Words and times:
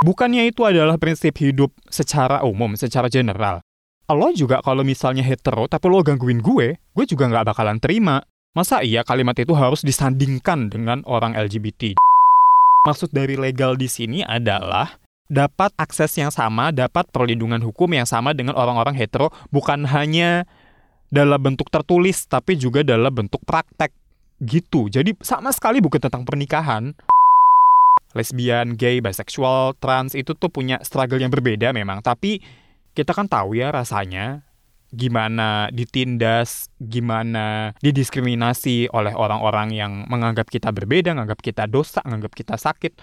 Bukannya 0.00 0.48
itu 0.48 0.64
adalah 0.64 0.96
prinsip 0.96 1.36
hidup 1.44 1.76
secara 1.92 2.40
umum, 2.40 2.72
secara 2.72 3.12
general. 3.12 3.60
Lo 4.08 4.32
juga 4.32 4.64
kalau 4.64 4.80
misalnya 4.80 5.20
hetero, 5.20 5.68
tapi 5.68 5.92
lo 5.92 6.00
gangguin 6.00 6.40
gue, 6.40 6.80
gue 6.80 7.04
juga 7.04 7.28
nggak 7.28 7.52
bakalan 7.52 7.76
terima. 7.76 8.24
Masa 8.56 8.80
iya 8.80 9.04
kalimat 9.04 9.36
itu 9.36 9.52
harus 9.52 9.84
disandingkan 9.84 10.72
dengan 10.72 11.04
orang 11.04 11.36
LGBT? 11.36 12.00
Maksud 12.88 13.12
dari 13.12 13.36
legal 13.36 13.76
di 13.76 13.92
sini 13.92 14.24
adalah 14.24 14.96
dapat 15.28 15.76
akses 15.76 16.16
yang 16.16 16.32
sama, 16.32 16.72
dapat 16.72 17.04
perlindungan 17.12 17.60
hukum 17.60 17.92
yang 17.92 18.08
sama 18.08 18.32
dengan 18.32 18.56
orang-orang 18.56 18.96
hetero, 18.96 19.28
bukan 19.52 19.84
hanya 19.84 20.48
dalam 21.12 21.44
bentuk 21.44 21.68
tertulis, 21.68 22.24
tapi 22.24 22.56
juga 22.56 22.80
dalam 22.80 23.12
bentuk 23.12 23.44
praktek. 23.44 23.92
Gitu. 24.40 24.88
Jadi 24.88 25.12
sama 25.20 25.52
sekali 25.52 25.84
bukan 25.84 26.00
tentang 26.00 26.24
pernikahan 26.24 26.96
lesbian, 28.14 28.74
gay, 28.74 28.98
bisexual, 28.98 29.78
trans 29.78 30.18
itu 30.18 30.34
tuh 30.34 30.50
punya 30.50 30.82
struggle 30.82 31.20
yang 31.20 31.30
berbeda 31.30 31.70
memang. 31.70 32.02
Tapi 32.02 32.42
kita 32.94 33.14
kan 33.14 33.30
tahu 33.30 33.54
ya 33.58 33.70
rasanya 33.70 34.42
gimana 34.90 35.70
ditindas, 35.70 36.66
gimana 36.82 37.78
didiskriminasi 37.78 38.90
oleh 38.90 39.14
orang-orang 39.14 39.70
yang 39.70 39.92
menganggap 40.10 40.50
kita 40.50 40.74
berbeda, 40.74 41.14
menganggap 41.14 41.40
kita 41.40 41.70
dosa, 41.70 42.02
menganggap 42.02 42.34
kita 42.34 42.58
sakit. 42.58 42.98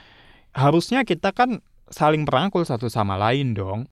Harusnya 0.51 1.07
kita 1.07 1.31
kan 1.31 1.63
saling 1.87 2.27
merangkul 2.27 2.67
satu 2.67 2.91
sama 2.91 3.15
lain 3.15 3.55
dong. 3.55 3.87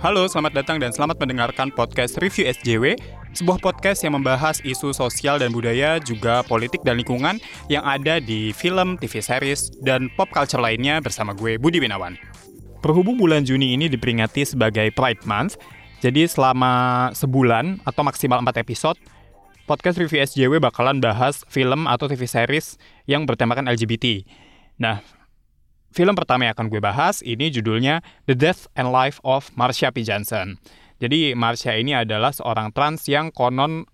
Halo, 0.00 0.24
selamat 0.24 0.64
datang 0.64 0.80
dan 0.80 0.96
selamat 0.96 1.20
mendengarkan 1.20 1.68
podcast 1.76 2.16
Review 2.24 2.48
SJW, 2.48 2.96
sebuah 3.36 3.60
podcast 3.60 4.00
yang 4.00 4.16
membahas 4.16 4.56
isu 4.64 4.96
sosial 4.96 5.36
dan 5.36 5.52
budaya, 5.52 6.00
juga 6.00 6.40
politik 6.48 6.80
dan 6.80 6.96
lingkungan 6.96 7.36
yang 7.68 7.84
ada 7.84 8.16
di 8.16 8.48
film, 8.56 8.96
TV 8.96 9.20
series, 9.20 9.68
dan 9.84 10.08
pop 10.16 10.32
culture 10.32 10.56
lainnya 10.56 11.04
bersama 11.04 11.36
gue, 11.36 11.60
Budi 11.60 11.84
Winawan. 11.84 12.16
Berhubung 12.80 13.20
bulan 13.20 13.44
Juni 13.44 13.76
ini 13.76 13.92
diperingati 13.92 14.48
sebagai 14.48 14.88
Pride 14.96 15.28
Month, 15.28 15.60
jadi 16.00 16.24
selama 16.24 17.12
sebulan 17.12 17.84
atau 17.84 18.00
maksimal 18.00 18.40
4 18.40 18.56
episode, 18.56 18.96
podcast 19.68 20.00
Review 20.00 20.24
SJW 20.24 20.64
bakalan 20.64 20.96
bahas 21.04 21.44
film 21.52 21.84
atau 21.84 22.08
TV 22.08 22.24
series 22.24 22.80
yang 23.04 23.28
bertemakan 23.28 23.68
LGBT. 23.68 24.24
Nah, 24.80 25.04
Film 25.90 26.14
pertama 26.14 26.46
yang 26.46 26.54
akan 26.54 26.70
gue 26.70 26.78
bahas 26.78 27.18
ini 27.26 27.50
judulnya 27.50 27.98
The 28.30 28.38
Death 28.38 28.70
and 28.78 28.94
Life 28.94 29.18
of 29.26 29.50
Marsha 29.58 29.90
P. 29.90 30.06
Johnson. 30.06 30.54
Jadi 31.02 31.34
Marsha 31.34 31.74
ini 31.74 31.98
adalah 31.98 32.30
seorang 32.30 32.70
trans 32.70 33.10
yang 33.10 33.34
konon 33.34 33.90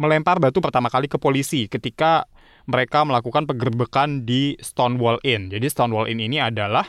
melempar 0.00 0.40
batu 0.40 0.64
pertama 0.64 0.88
kali 0.88 1.04
ke 1.04 1.20
polisi 1.20 1.68
ketika 1.68 2.24
mereka 2.64 3.04
melakukan 3.04 3.44
penggerbekan 3.44 4.24
di 4.24 4.56
Stonewall 4.56 5.20
Inn. 5.20 5.52
Jadi 5.52 5.68
Stonewall 5.68 6.08
Inn 6.08 6.24
ini 6.24 6.40
adalah 6.40 6.88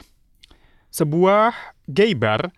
sebuah 0.87 1.51
gay 1.91 2.15
bar 2.15 2.55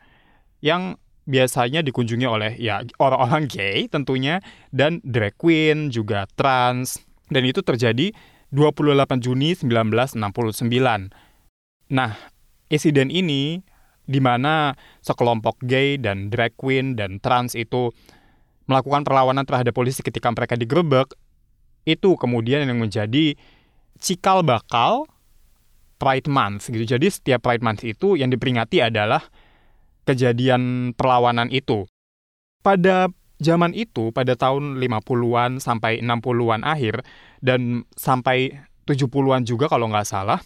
yang 0.61 1.01
biasanya 1.25 1.81
dikunjungi 1.81 2.27
oleh 2.29 2.55
ya 2.61 2.85
orang-orang 3.01 3.49
gay 3.49 3.89
tentunya 3.89 4.39
dan 4.69 5.01
drag 5.01 5.35
queen 5.35 5.89
juga 5.89 6.29
trans 6.37 7.01
dan 7.33 7.43
itu 7.43 7.59
terjadi 7.65 8.13
28 8.53 9.19
Juni 9.19 9.57
1969. 9.57 11.26
Nah, 11.87 12.15
insiden 12.67 13.07
ini 13.07 13.63
di 14.07 14.19
mana 14.23 14.71
sekelompok 15.03 15.59
gay 15.67 15.99
dan 15.99 16.31
drag 16.31 16.55
queen 16.55 16.95
dan 16.95 17.19
trans 17.19 17.55
itu 17.55 17.91
melakukan 18.67 19.03
perlawanan 19.07 19.47
terhadap 19.47 19.75
polisi 19.75 20.03
ketika 20.03 20.31
mereka 20.31 20.55
digerebek, 20.59 21.15
itu 21.87 22.19
kemudian 22.19 22.67
yang 22.67 22.79
menjadi 22.79 23.35
cikal 23.99 24.43
bakal 24.43 25.07
Pride 25.97 26.29
Month 26.29 26.69
gitu. 26.69 26.83
Jadi 26.83 27.07
setiap 27.09 27.43
Pride 27.43 27.63
Month 27.63 27.87
itu 27.87 28.19
yang 28.19 28.29
diperingati 28.29 28.83
adalah 28.83 29.23
kejadian 30.03 30.93
perlawanan 30.95 31.51
itu. 31.51 31.87
Pada 32.63 33.07
zaman 33.39 33.71
itu, 33.71 34.11
pada 34.11 34.35
tahun 34.35 34.79
50-an 34.79 35.63
sampai 35.63 36.03
60-an 36.03 36.61
akhir, 36.67 37.03
dan 37.39 37.87
sampai 37.95 38.55
70-an 38.87 39.47
juga 39.47 39.71
kalau 39.71 39.87
nggak 39.91 40.07
salah, 40.07 40.39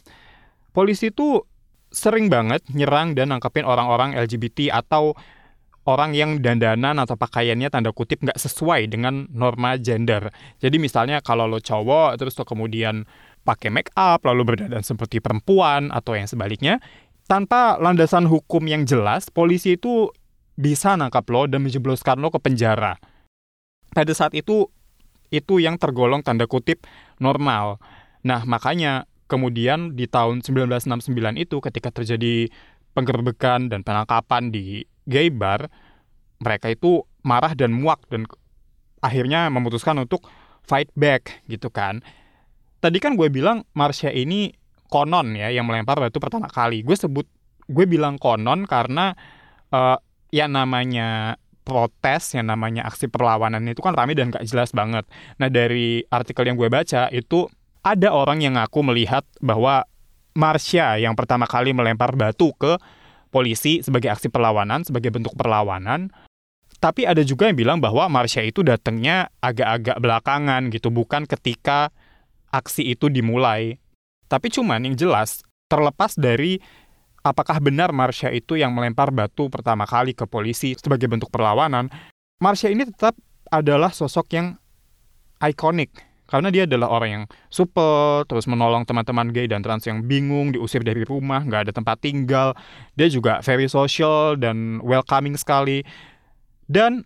polisi 0.72 1.12
itu 1.12 1.44
sering 1.92 2.32
banget 2.32 2.64
nyerang 2.72 3.14
dan 3.14 3.36
nangkepin 3.36 3.68
orang-orang 3.68 4.16
LGBT 4.16 4.72
atau 4.72 5.14
orang 5.90 6.14
yang 6.14 6.40
dandanan 6.40 7.02
atau 7.02 7.18
pakaiannya 7.18 7.68
tanda 7.68 7.92
kutip 7.92 8.22
nggak 8.22 8.38
sesuai 8.38 8.88
dengan 8.88 9.28
norma 9.34 9.76
gender. 9.81 10.30
Jadi 10.62 10.78
misalnya 10.78 11.20
kalau 11.20 11.50
lo 11.50 11.60
cowok 11.60 12.22
terus 12.22 12.38
lo 12.38 12.46
kemudian 12.46 13.04
pakai 13.42 13.74
make 13.74 13.92
up 13.98 14.22
lalu 14.24 14.46
berdandan 14.46 14.86
seperti 14.86 15.18
perempuan 15.18 15.90
atau 15.90 16.14
yang 16.14 16.30
sebaliknya, 16.30 16.78
tanpa 17.26 17.81
landasan 17.81 18.30
hukum 18.30 18.62
yang 18.70 18.86
jelas, 18.86 19.34
polisi 19.34 19.76
itu 19.76 20.14
bisa 20.54 20.94
nangkap 20.94 21.26
lo 21.34 21.50
dan 21.50 21.66
menjebloskan 21.66 22.22
lo 22.22 22.30
ke 22.30 22.38
penjara. 22.38 23.02
Pada 23.92 24.14
saat 24.14 24.38
itu 24.38 24.70
itu 25.34 25.64
yang 25.64 25.80
tergolong 25.81 26.22
tanda 26.22 26.46
kutip 26.46 26.86
normal. 27.18 27.81
Nah, 28.22 28.46
makanya 28.46 29.10
kemudian 29.31 29.96
di 29.96 30.12
tahun 30.12 30.44
1969 30.44 31.08
itu 31.40 31.58
ketika 31.64 31.90
terjadi 31.96 32.52
penggerbekan 32.92 33.72
dan 33.72 33.88
penangkapan 33.88 34.52
di 34.52 34.84
gay 35.08 35.31
mereka 36.42 36.68
itu 36.68 37.08
marah 37.24 37.56
dan 37.56 37.72
muak 37.72 38.03
dan 38.12 38.28
akhirnya 39.00 39.47
memutuskan 39.47 39.96
untuk 40.03 40.28
fight 40.68 40.92
back 41.00 41.46
gitu 41.47 41.72
kan. 41.72 42.03
Tadi 42.81 42.97
kan 43.00 43.16
gue 43.16 43.30
bilang 43.31 43.64
Marsha 43.78 44.12
ini 44.12 44.52
konon 44.92 45.38
ya 45.38 45.48
yang 45.53 45.69
melempar 45.69 46.02
batu 46.02 46.19
pertama 46.19 46.50
kali. 46.52 46.84
Gue 46.84 46.98
sebut 46.98 47.25
gue 47.69 47.86
bilang 47.88 48.19
konon 48.19 48.68
karena 48.68 49.16
uh, 49.72 49.98
ya 50.34 50.50
namanya 50.50 51.40
protes 51.62 52.34
yang 52.34 52.50
namanya 52.50 52.90
aksi 52.90 53.06
perlawanan 53.06 53.62
itu 53.69 53.86
kan 53.86 53.94
ramai 53.94 54.18
dan 54.18 54.34
gak 54.34 54.44
jelas 54.50 54.74
banget. 54.74 55.06
Nah 55.38 55.48
dari 55.48 56.02
artikel 56.09 56.50
yang 56.50 56.58
gue 56.58 56.68
baca 56.68 57.08
itu 57.13 57.46
ada 57.81 58.14
orang 58.14 58.46
yang 58.46 58.58
ngaku 58.58 58.86
melihat 58.86 59.25
bahwa 59.42 59.86
Marsha 60.31 60.96
yang 61.02 61.18
pertama 61.18 61.44
kali 61.50 61.75
melempar 61.75 62.16
batu 62.16 62.56
ke 62.56 62.80
polisi 63.34 63.84
sebagai 63.84 64.14
aksi 64.14 64.31
perlawanan, 64.31 64.86
sebagai 64.88 65.12
bentuk 65.12 65.36
perlawanan. 65.36 66.14
Tapi 66.81 67.06
ada 67.06 67.22
juga 67.22 67.52
yang 67.52 67.58
bilang 67.58 67.78
bahwa 67.84 68.08
Marsha 68.08 68.42
itu 68.42 68.64
datangnya 68.64 69.30
agak-agak 69.44 69.97
belakangan 70.02 70.72
gitu, 70.72 70.90
bukan 70.90 71.28
ketika 71.28 71.92
aksi 72.50 72.96
itu 72.96 73.12
dimulai. 73.12 73.78
Tapi 74.31 74.48
cuman 74.50 74.88
yang 74.88 74.96
jelas, 74.96 75.44
terlepas 75.68 76.16
dari 76.16 76.58
apakah 77.22 77.59
benar 77.59 77.92
Marsha 77.92 78.31
itu 78.31 78.58
yang 78.58 78.72
melempar 78.74 79.12
batu 79.12 79.52
pertama 79.52 79.86
kali 79.86 80.16
ke 80.16 80.25
polisi 80.25 80.74
sebagai 80.80 81.12
bentuk 81.12 81.30
perlawanan, 81.30 81.92
Marsha 82.42 82.72
ini 82.72 82.88
tetap 82.88 83.13
adalah 83.52 83.92
sosok 83.92 84.28
yang 84.34 84.48
ikonik 85.44 86.11
karena 86.31 86.47
dia 86.47 86.64
adalah 86.64 86.88
orang 86.88 87.09
yang 87.12 87.24
super, 87.52 88.24
terus 88.24 88.47
menolong 88.47 88.88
teman-teman 88.88 89.36
gay 89.36 89.52
dan 89.52 89.59
trans 89.59 89.84
yang 89.84 90.08
bingung, 90.08 90.56
diusir 90.56 90.80
dari 90.80 91.03
rumah, 91.03 91.44
nggak 91.44 91.68
ada 91.68 91.74
tempat 91.75 92.00
tinggal. 92.00 92.56
Dia 92.96 93.12
juga 93.12 93.44
very 93.44 93.68
social 93.68 94.40
dan 94.40 94.80
welcoming 94.80 95.36
sekali. 95.36 95.84
Dan 96.72 97.03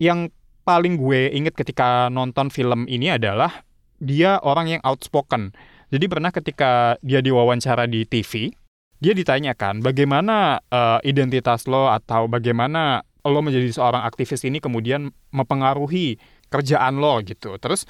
yang 0.00 0.32
paling 0.64 0.96
gue 0.96 1.28
inget 1.28 1.52
ketika 1.52 2.08
nonton 2.08 2.48
film 2.48 2.88
ini 2.88 3.12
adalah 3.12 3.60
dia 4.00 4.40
orang 4.40 4.72
yang 4.72 4.80
outspoken. 4.80 5.52
Jadi 5.92 6.08
pernah 6.08 6.32
ketika 6.32 6.96
dia 7.04 7.20
diwawancara 7.20 7.84
di 7.84 8.08
TV, 8.08 8.48
dia 8.96 9.12
ditanyakan 9.12 9.84
bagaimana 9.84 10.64
uh, 10.72 11.04
identitas 11.04 11.68
lo 11.68 11.92
atau 11.92 12.32
bagaimana 12.32 13.04
lo 13.28 13.44
menjadi 13.44 13.68
seorang 13.76 14.08
aktivis 14.08 14.40
ini 14.48 14.56
kemudian 14.56 15.12
mempengaruhi 15.36 16.16
kerjaan 16.50 16.98
lo 17.02 17.20
gitu. 17.22 17.58
Terus 17.58 17.84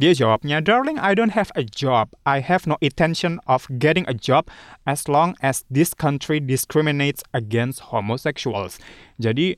dia 0.00 0.12
jawabnya, 0.16 0.58
Darling, 0.58 0.98
I 0.98 1.14
don't 1.14 1.32
have 1.36 1.54
a 1.54 1.62
job. 1.62 2.10
I 2.26 2.42
have 2.42 2.66
no 2.66 2.74
intention 2.82 3.38
of 3.46 3.70
getting 3.78 4.02
a 4.10 4.16
job 4.16 4.50
as 4.88 5.06
long 5.06 5.38
as 5.44 5.62
this 5.70 5.94
country 5.94 6.42
discriminates 6.42 7.22
against 7.30 7.94
homosexuals. 7.94 8.82
Jadi 9.22 9.54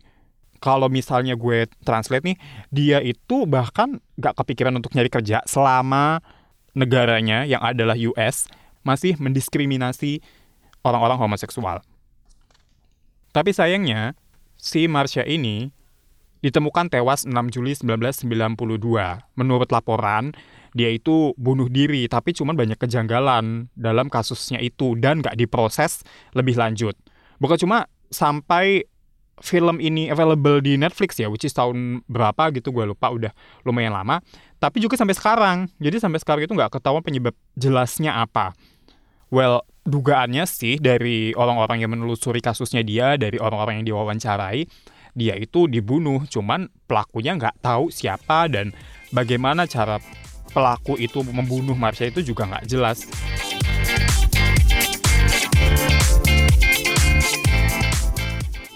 kalau 0.64 0.88
misalnya 0.88 1.36
gue 1.36 1.68
translate 1.84 2.24
nih, 2.24 2.36
dia 2.72 2.98
itu 3.04 3.44
bahkan 3.44 4.00
gak 4.16 4.40
kepikiran 4.40 4.72
untuk 4.72 4.96
nyari 4.96 5.12
kerja 5.12 5.44
selama 5.44 6.24
negaranya 6.72 7.44
yang 7.44 7.60
adalah 7.60 7.94
US 7.96 8.48
masih 8.84 9.16
mendiskriminasi 9.20 10.20
orang-orang 10.84 11.16
homoseksual. 11.20 11.80
Tapi 13.32 13.50
sayangnya, 13.52 14.16
si 14.60 14.88
Marsha 14.88 15.24
ini 15.24 15.72
ditemukan 16.44 16.92
tewas 16.92 17.24
6 17.24 17.32
Juli 17.48 17.72
1992. 17.72 18.28
Menurut 19.40 19.68
laporan, 19.72 20.36
dia 20.76 20.92
itu 20.92 21.32
bunuh 21.40 21.72
diri, 21.72 22.04
tapi 22.04 22.36
cuma 22.36 22.52
banyak 22.52 22.76
kejanggalan 22.76 23.72
dalam 23.72 24.12
kasusnya 24.12 24.60
itu 24.60 24.92
dan 25.00 25.24
nggak 25.24 25.40
diproses 25.40 26.04
lebih 26.36 26.60
lanjut. 26.60 26.92
Bukan 27.40 27.64
cuma 27.64 27.88
sampai 28.12 28.84
film 29.40 29.82
ini 29.82 30.12
available 30.12 30.60
di 30.60 30.76
Netflix 30.76 31.16
ya, 31.16 31.32
which 31.32 31.48
is 31.48 31.56
tahun 31.56 32.04
berapa 32.06 32.52
gitu 32.54 32.70
gue 32.70 32.84
lupa 32.92 33.08
udah 33.10 33.32
lumayan 33.64 33.96
lama. 33.96 34.20
Tapi 34.60 34.84
juga 34.84 35.00
sampai 35.00 35.16
sekarang, 35.16 35.56
jadi 35.80 35.96
sampai 35.96 36.20
sekarang 36.20 36.44
itu 36.44 36.52
nggak 36.52 36.76
ketahuan 36.76 37.00
penyebab 37.00 37.34
jelasnya 37.56 38.20
apa. 38.20 38.52
Well, 39.32 39.66
dugaannya 39.82 40.44
sih 40.46 40.78
dari 40.78 41.34
orang-orang 41.34 41.82
yang 41.82 41.90
menelusuri 41.90 42.38
kasusnya 42.38 42.86
dia, 42.86 43.18
dari 43.18 43.36
orang-orang 43.40 43.82
yang 43.82 43.86
diwawancarai, 43.90 44.64
dia 45.14 45.38
itu 45.38 45.70
dibunuh, 45.70 46.26
cuman 46.26 46.66
pelakunya 46.90 47.38
nggak 47.38 47.62
tahu 47.62 47.88
siapa 47.88 48.50
dan 48.50 48.74
bagaimana 49.14 49.64
cara 49.70 50.02
pelaku 50.50 50.98
itu 50.98 51.22
membunuh 51.22 51.78
Marsha 51.78 52.10
itu 52.10 52.20
juga 52.22 52.50
nggak 52.50 52.66
jelas. 52.66 53.06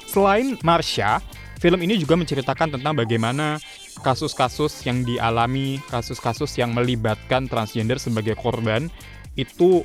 Selain 0.09 0.59
Marsha, 0.63 1.23
film 1.59 1.79
ini 1.83 1.99
juga 1.99 2.15
menceritakan 2.19 2.79
tentang 2.79 2.95
bagaimana 2.95 3.59
kasus-kasus 4.03 4.87
yang 4.87 5.03
dialami, 5.03 5.83
kasus-kasus 5.91 6.55
yang 6.59 6.71
melibatkan 6.71 7.51
transgender 7.51 7.99
sebagai 7.99 8.39
korban 8.39 8.91
itu 9.35 9.83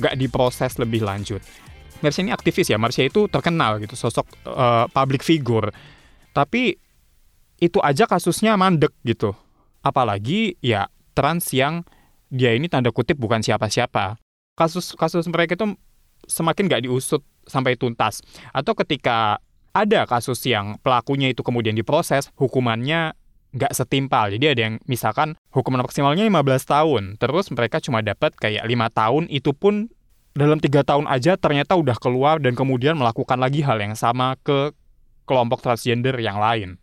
nggak 0.00 0.16
diproses 0.16 0.80
lebih 0.80 1.04
lanjut. 1.04 1.40
Marsha 2.02 2.20
ini 2.20 2.34
aktivis 2.34 2.68
ya, 2.68 2.76
Marsha 2.76 3.06
itu 3.06 3.30
terkenal 3.30 3.78
gitu, 3.78 3.94
sosok 3.94 4.26
uh, 4.44 4.90
public 4.90 5.22
figure. 5.22 5.70
Tapi 6.34 6.76
itu 7.62 7.78
aja 7.78 8.10
kasusnya 8.10 8.58
mandek 8.58 8.90
gitu. 9.06 9.32
Apalagi 9.86 10.58
ya 10.58 10.90
trans 11.14 11.54
yang 11.54 11.86
dia 12.26 12.56
ini 12.58 12.66
tanda 12.66 12.90
kutip 12.90 13.14
bukan 13.16 13.38
siapa-siapa. 13.40 14.18
Kasus-kasus 14.58 15.30
mereka 15.30 15.54
itu 15.54 15.78
semakin 16.26 16.66
nggak 16.66 16.82
diusut 16.90 17.22
sampai 17.46 17.78
tuntas. 17.78 18.20
Atau 18.50 18.74
ketika 18.74 19.38
ada 19.72 20.04
kasus 20.04 20.42
yang 20.44 20.76
pelakunya 20.82 21.32
itu 21.32 21.40
kemudian 21.40 21.72
diproses, 21.72 22.28
hukumannya 22.36 23.16
nggak 23.52 23.72
setimpal. 23.72 24.32
Jadi 24.32 24.46
ada 24.48 24.60
yang 24.68 24.74
misalkan 24.88 25.36
hukuman 25.52 25.84
maksimalnya 25.84 26.24
15 26.24 26.72
tahun, 26.72 27.02
terus 27.20 27.52
mereka 27.52 27.80
cuma 27.84 28.00
dapat 28.00 28.32
kayak 28.36 28.64
lima 28.64 28.88
tahun, 28.88 29.28
itu 29.28 29.52
pun 29.52 29.92
dalam 30.32 30.58
tiga 30.60 30.80
tahun 30.84 31.08
aja 31.08 31.36
ternyata 31.36 31.76
udah 31.76 31.96
keluar 32.00 32.40
dan 32.40 32.56
kemudian 32.56 32.96
melakukan 32.96 33.36
lagi 33.36 33.60
hal 33.60 33.80
yang 33.80 33.92
sama 33.92 34.36
ke 34.40 34.72
kelompok 35.28 35.60
transgender 35.60 36.16
yang 36.18 36.40
lain. 36.40 36.80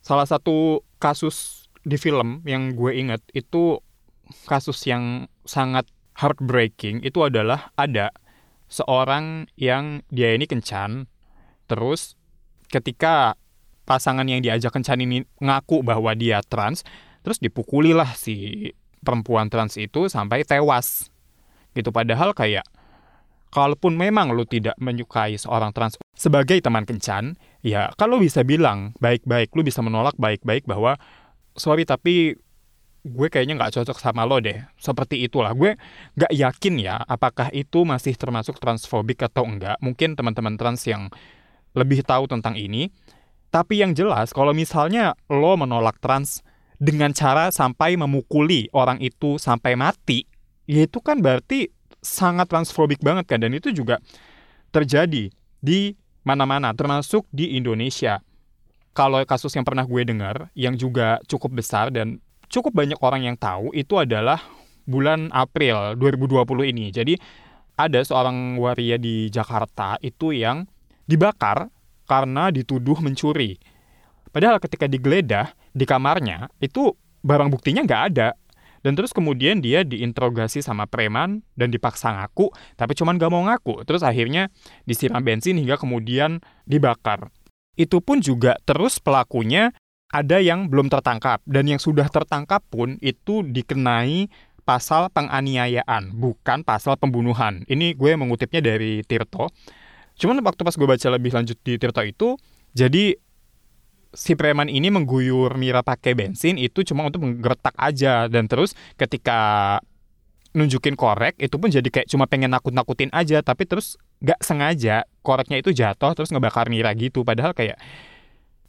Salah 0.00 0.24
satu 0.24 0.82
kasus 0.96 1.68
di 1.84 2.00
film 2.00 2.42
yang 2.48 2.74
gue 2.74 2.94
inget 2.96 3.22
itu 3.36 3.78
kasus 4.48 4.82
yang 4.88 5.30
sangat 5.46 5.86
heartbreaking 6.16 7.04
itu 7.04 7.22
adalah 7.22 7.70
ada 7.78 8.10
seorang 8.66 9.46
yang 9.54 10.02
dia 10.10 10.34
ini 10.34 10.48
kencan 10.48 11.06
Terus 11.66 12.14
ketika 12.70 13.34
pasangan 13.86 14.26
yang 14.26 14.42
diajak 14.42 14.74
kencan 14.74 15.02
ini 15.02 15.26
ngaku 15.42 15.82
bahwa 15.82 16.14
dia 16.14 16.42
trans, 16.46 16.86
terus 17.22 17.42
dipukulilah 17.42 18.14
si 18.14 18.70
perempuan 19.02 19.50
trans 19.50 19.78
itu 19.78 20.06
sampai 20.06 20.46
tewas. 20.46 21.10
Gitu 21.76 21.92
padahal 21.92 22.32
kayak 22.32 22.64
kalaupun 23.52 23.94
memang 23.94 24.32
lu 24.32 24.48
tidak 24.48 24.74
menyukai 24.80 25.36
seorang 25.36 25.70
trans 25.76 26.00
sebagai 26.16 26.58
teman 26.64 26.88
kencan, 26.88 27.36
ya 27.60 27.92
kalau 28.00 28.16
bisa 28.16 28.40
bilang 28.42 28.96
baik-baik, 28.98 29.52
lu 29.52 29.60
bisa 29.60 29.84
menolak 29.84 30.16
baik-baik 30.16 30.64
bahwa 30.64 30.96
sorry 31.52 31.84
tapi 31.84 32.36
gue 33.06 33.28
kayaknya 33.30 33.54
nggak 33.54 33.78
cocok 33.78 33.96
sama 34.02 34.26
lo 34.26 34.42
deh. 34.42 34.66
Seperti 34.76 35.22
itulah. 35.22 35.54
Gue 35.54 35.78
nggak 36.18 36.32
yakin 36.34 36.74
ya 36.82 36.98
apakah 37.06 37.54
itu 37.54 37.86
masih 37.86 38.18
termasuk 38.18 38.58
transfobik 38.58 39.22
atau 39.22 39.46
enggak. 39.46 39.78
Mungkin 39.78 40.18
teman-teman 40.18 40.58
trans 40.58 40.82
yang 40.90 41.08
lebih 41.78 42.02
tahu 42.02 42.26
tentang 42.26 42.58
ini. 42.58 42.90
Tapi 43.54 43.78
yang 43.80 43.94
jelas 43.94 44.34
kalau 44.34 44.50
misalnya 44.50 45.14
lo 45.30 45.54
menolak 45.54 46.02
trans 46.02 46.42
dengan 46.76 47.14
cara 47.16 47.48
sampai 47.48 47.96
memukuli 47.96 48.68
orang 48.74 49.00
itu 49.00 49.40
sampai 49.40 49.78
mati, 49.78 50.28
ya 50.66 50.84
itu 50.84 50.98
kan 51.00 51.22
berarti 51.22 51.70
sangat 52.02 52.46
transfobik 52.50 53.02
banget 53.02 53.26
kan 53.26 53.42
dan 53.42 53.54
itu 53.54 53.74
juga 53.74 53.98
terjadi 54.70 55.30
di 55.58 55.80
mana-mana 56.26 56.74
termasuk 56.74 57.26
di 57.30 57.54
Indonesia. 57.58 58.20
Kalau 58.96 59.22
kasus 59.28 59.52
yang 59.54 59.66
pernah 59.66 59.84
gue 59.86 60.02
dengar 60.02 60.50
yang 60.56 60.74
juga 60.74 61.22
cukup 61.30 61.62
besar 61.62 61.92
dan 61.94 62.18
cukup 62.50 62.74
banyak 62.74 62.98
orang 62.98 63.28
yang 63.28 63.36
tahu 63.36 63.70
itu 63.76 63.94
adalah 63.98 64.40
bulan 64.86 65.28
April 65.34 65.98
2020 65.98 66.72
ini. 66.72 66.86
Jadi 66.94 67.14
ada 67.76 68.00
seorang 68.00 68.56
waria 68.56 68.96
di 68.96 69.28
Jakarta 69.28 70.00
itu 70.00 70.32
yang 70.32 70.64
dibakar 71.04 71.68
karena 72.08 72.48
dituduh 72.48 72.96
mencuri. 73.02 73.60
Padahal 74.32 74.62
ketika 74.62 74.88
digeledah 74.88 75.52
di 75.76 75.84
kamarnya, 75.84 76.48
itu 76.62 76.94
barang 77.20 77.52
buktinya 77.52 77.84
nggak 77.84 78.02
ada. 78.14 78.28
Dan 78.86 78.94
terus 78.94 79.10
kemudian 79.10 79.58
dia 79.58 79.82
diinterogasi 79.82 80.62
sama 80.62 80.86
preman 80.86 81.42
dan 81.58 81.74
dipaksa 81.74 82.14
ngaku, 82.14 82.54
tapi 82.78 82.94
cuman 82.94 83.18
gak 83.18 83.34
mau 83.34 83.42
ngaku. 83.42 83.82
Terus 83.82 84.06
akhirnya 84.06 84.46
disiram 84.86 85.26
bensin 85.26 85.58
hingga 85.58 85.74
kemudian 85.74 86.38
dibakar. 86.70 87.34
Itu 87.74 87.98
pun 87.98 88.22
juga 88.22 88.54
terus 88.62 89.02
pelakunya 89.02 89.74
ada 90.14 90.38
yang 90.38 90.70
belum 90.70 90.86
tertangkap. 90.86 91.42
Dan 91.42 91.66
yang 91.66 91.82
sudah 91.82 92.06
tertangkap 92.06 92.62
pun 92.70 92.94
itu 93.02 93.42
dikenai 93.42 94.30
pasal 94.62 95.10
penganiayaan, 95.10 96.14
bukan 96.14 96.62
pasal 96.62 96.94
pembunuhan. 96.94 97.66
Ini 97.66 97.98
gue 97.98 98.14
mengutipnya 98.14 98.62
dari 98.62 99.02
Tirto. 99.02 99.50
Cuman 100.14 100.38
waktu 100.46 100.62
pas 100.62 100.78
gue 100.78 100.86
baca 100.86 101.08
lebih 101.10 101.34
lanjut 101.34 101.58
di 101.58 101.74
Tirta 101.74 102.06
itu, 102.06 102.38
jadi 102.70 103.18
si 104.16 104.32
preman 104.32 104.72
ini 104.72 104.88
mengguyur 104.88 105.60
Mira 105.60 105.84
pakai 105.84 106.16
bensin 106.16 106.56
itu 106.56 106.80
cuma 106.82 107.04
untuk 107.04 107.22
menggertak 107.28 107.76
aja. 107.76 108.26
Dan 108.26 108.48
terus 108.48 108.72
ketika 108.96 109.78
nunjukin 110.56 110.96
korek 110.96 111.36
itu 111.36 111.60
pun 111.60 111.68
jadi 111.68 111.84
kayak 111.84 112.08
cuma 112.08 112.24
pengen 112.24 112.50
nakut-nakutin 112.56 113.12
aja. 113.12 113.44
Tapi 113.44 113.68
terus 113.68 114.00
gak 114.24 114.40
sengaja 114.40 115.04
koreknya 115.20 115.60
itu 115.60 115.70
jatuh 115.76 116.16
terus 116.16 116.32
ngebakar 116.32 116.72
Mira 116.72 116.90
gitu. 116.96 117.22
Padahal 117.22 117.52
kayak 117.52 117.76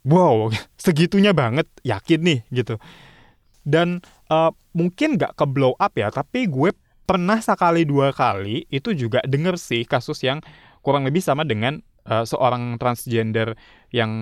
wow 0.04 0.52
segitunya 0.84 1.32
banget 1.32 1.66
yakin 1.82 2.20
nih 2.20 2.40
gitu. 2.52 2.76
Dan 3.64 4.04
uh, 4.28 4.52
mungkin 4.76 5.16
gak 5.16 5.34
ke 5.34 5.44
blow 5.48 5.72
up 5.80 5.96
ya 5.96 6.12
tapi 6.12 6.46
gue 6.46 6.70
pernah 7.08 7.40
sekali 7.40 7.88
dua 7.88 8.12
kali 8.12 8.68
itu 8.68 8.92
juga 8.92 9.24
denger 9.24 9.56
sih 9.56 9.88
kasus 9.88 10.20
yang 10.20 10.44
kurang 10.84 11.08
lebih 11.08 11.24
sama 11.24 11.42
dengan 11.48 11.80
uh, 12.04 12.24
seorang 12.24 12.76
transgender 12.76 13.56
yang 13.92 14.12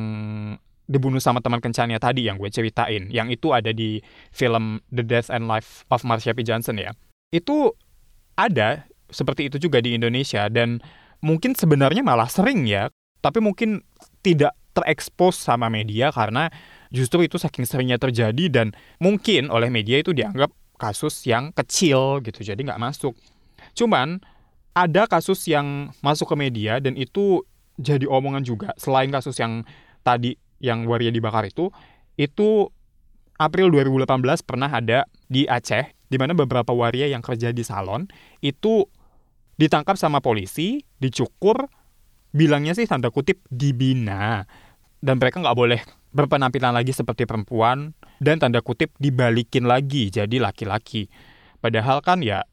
dibunuh 0.87 1.19
sama 1.19 1.43
teman 1.43 1.59
kencannya 1.59 1.99
tadi 1.99 2.31
yang 2.31 2.39
gue 2.39 2.51
ceritain, 2.51 3.11
yang 3.11 3.27
itu 3.31 3.51
ada 3.51 3.75
di 3.75 3.99
film 4.31 4.79
The 4.95 5.03
Death 5.03 5.31
and 5.35 5.51
Life 5.51 5.83
of 5.91 6.07
Marsha 6.07 6.33
P. 6.33 6.47
Johnson 6.47 6.79
ya. 6.79 6.95
Itu 7.35 7.75
ada 8.39 8.87
seperti 9.11 9.51
itu 9.51 9.59
juga 9.59 9.83
di 9.83 9.99
Indonesia 9.99 10.47
dan 10.47 10.79
mungkin 11.23 11.59
sebenarnya 11.59 12.07
malah 12.07 12.31
sering 12.31 12.71
ya, 12.71 12.91
tapi 13.19 13.43
mungkin 13.43 13.83
tidak 14.23 14.55
terekspos 14.79 15.41
sama 15.41 15.67
media 15.67 16.15
karena 16.15 16.53
justru 16.95 17.27
itu 17.27 17.41
saking 17.41 17.67
seringnya 17.67 17.99
terjadi 17.99 18.47
dan 18.47 18.77
mungkin 19.03 19.51
oleh 19.51 19.73
media 19.73 19.99
itu 19.99 20.15
dianggap 20.15 20.55
kasus 20.77 21.25
yang 21.27 21.51
kecil 21.57 22.23
gitu, 22.23 22.47
jadi 22.47 22.59
nggak 22.61 22.79
masuk. 22.79 23.17
Cuman 23.75 24.23
ada 24.77 25.09
kasus 25.09 25.41
yang 25.49 25.91
masuk 26.05 26.31
ke 26.31 26.37
media 26.37 26.79
dan 26.79 26.95
itu 26.95 27.43
jadi 27.81 28.05
omongan 28.05 28.45
juga 28.45 28.77
selain 28.77 29.09
kasus 29.09 29.41
yang 29.41 29.65
tadi 30.05 30.37
yang 30.63 30.89
waria 30.89 31.13
dibakar 31.13 31.47
itu 31.47 31.69
itu 32.17 32.73
April 33.37 33.69
2018 33.69 34.25
pernah 34.43 34.73
ada 34.73 35.05
di 35.29 35.45
Aceh 35.45 35.93
di 36.09 36.17
mana 36.17 36.33
beberapa 36.33 36.73
waria 36.73 37.11
yang 37.11 37.21
kerja 37.21 37.53
di 37.53 37.61
salon 37.61 38.09
itu 38.41 38.89
ditangkap 39.57 39.97
sama 39.97 40.21
polisi, 40.21 40.85
dicukur, 41.01 41.69
bilangnya 42.33 42.77
sih 42.77 42.89
tanda 42.89 43.09
kutip 43.13 43.41
dibina 43.49 44.45
dan 45.01 45.21
mereka 45.21 45.41
nggak 45.41 45.57
boleh 45.57 45.81
berpenampilan 46.17 46.73
lagi 46.73 46.97
seperti 46.97 47.29
perempuan 47.29 47.93
dan 48.21 48.41
tanda 48.41 48.65
kutip 48.65 48.97
dibalikin 48.97 49.69
lagi 49.69 50.09
jadi 50.09 50.41
laki-laki. 50.41 51.13
Padahal 51.61 52.01
kan 52.01 52.25
ya 52.25 52.45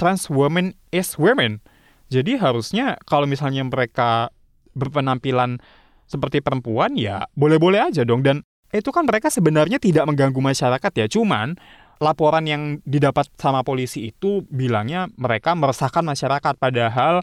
trans 0.00 0.32
women 0.32 0.72
is 0.88 1.20
women. 1.20 1.60
Jadi 2.08 2.40
harusnya 2.40 2.96
kalau 3.04 3.28
misalnya 3.28 3.60
mereka 3.68 4.32
berpenampilan 4.72 5.60
seperti 6.08 6.40
perempuan 6.40 6.96
ya 6.96 7.28
boleh-boleh 7.36 7.92
aja 7.92 8.02
dong. 8.02 8.24
Dan 8.24 8.40
itu 8.72 8.88
kan 8.88 9.04
mereka 9.04 9.28
sebenarnya 9.28 9.76
tidak 9.76 10.08
mengganggu 10.08 10.40
masyarakat 10.40 10.92
ya. 10.96 11.06
Cuman 11.06 11.54
laporan 12.00 12.44
yang 12.48 12.80
didapat 12.88 13.28
sama 13.36 13.60
polisi 13.62 14.10
itu 14.10 14.42
bilangnya 14.48 15.12
mereka 15.20 15.52
meresahkan 15.52 16.02
masyarakat. 16.02 16.54
Padahal 16.56 17.20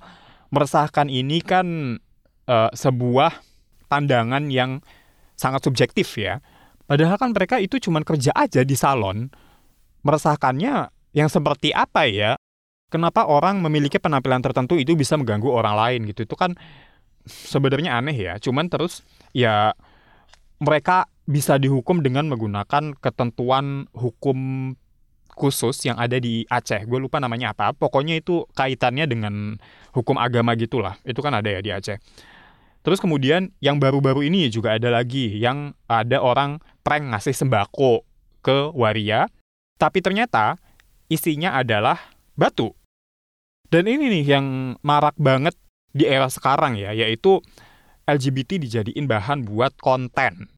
meresahkan 0.54 1.10
ini 1.10 1.42
kan 1.42 1.98
uh, 2.48 2.70
sebuah 2.72 3.42
pandangan 3.90 4.48
yang 4.54 4.86
sangat 5.36 5.66
subjektif 5.66 6.16
ya. 6.16 6.40
Padahal 6.86 7.18
kan 7.18 7.34
mereka 7.34 7.58
itu 7.58 7.82
cuma 7.82 8.06
kerja 8.06 8.30
aja 8.38 8.62
di 8.62 8.78
salon. 8.78 9.34
Meresahkannya 10.06 10.94
yang 11.18 11.30
seperti 11.34 11.74
apa 11.74 12.06
ya? 12.06 12.38
Kenapa 12.94 13.26
orang 13.26 13.60
memiliki 13.66 13.98
penampilan 13.98 14.46
tertentu 14.46 14.78
itu 14.78 14.94
bisa 14.94 15.18
mengganggu 15.18 15.50
orang 15.50 15.74
lain 15.74 16.00
gitu? 16.14 16.30
Itu 16.30 16.38
kan 16.38 16.54
sebenarnya 17.26 17.98
aneh 17.98 18.16
ya. 18.16 18.34
Cuman 18.40 18.70
terus 18.70 19.02
ya 19.36 19.74
mereka 20.62 21.10
bisa 21.26 21.58
dihukum 21.58 22.06
dengan 22.06 22.30
menggunakan 22.30 22.96
ketentuan 23.02 23.90
hukum 23.92 24.72
khusus 25.36 25.76
yang 25.84 26.00
ada 26.00 26.16
di 26.16 26.48
Aceh. 26.48 26.88
Gue 26.88 26.98
lupa 27.04 27.20
namanya 27.20 27.52
apa. 27.52 27.76
Pokoknya 27.76 28.16
itu 28.16 28.48
kaitannya 28.56 29.06
dengan 29.06 29.60
hukum 29.92 30.16
agama 30.16 30.56
gitulah. 30.56 30.96
Itu 31.04 31.20
kan 31.20 31.36
ada 31.36 31.52
ya 31.52 31.60
di 31.60 31.76
Aceh. 31.76 32.00
Terus 32.86 33.02
kemudian 33.02 33.50
yang 33.60 33.82
baru-baru 33.82 34.30
ini 34.30 34.48
juga 34.54 34.78
ada 34.78 34.94
lagi 34.94 35.42
yang 35.42 35.74
ada 35.90 36.22
orang 36.22 36.62
prank 36.86 37.10
ngasih 37.10 37.34
sembako 37.34 38.06
ke 38.46 38.70
waria, 38.78 39.26
tapi 39.82 40.06
ternyata 40.06 40.62
isinya 41.10 41.58
adalah 41.58 41.98
batu. 42.38 42.78
Dan 43.74 43.90
ini 43.90 44.22
nih 44.22 44.38
yang 44.38 44.78
marak 44.86 45.18
banget 45.18 45.58
di 45.96 46.04
era 46.04 46.28
sekarang 46.28 46.76
ya, 46.76 46.92
yaitu 46.92 47.40
LGBT 48.04 48.60
dijadiin 48.60 49.08
bahan 49.08 49.48
buat 49.48 49.80
konten. 49.80 50.52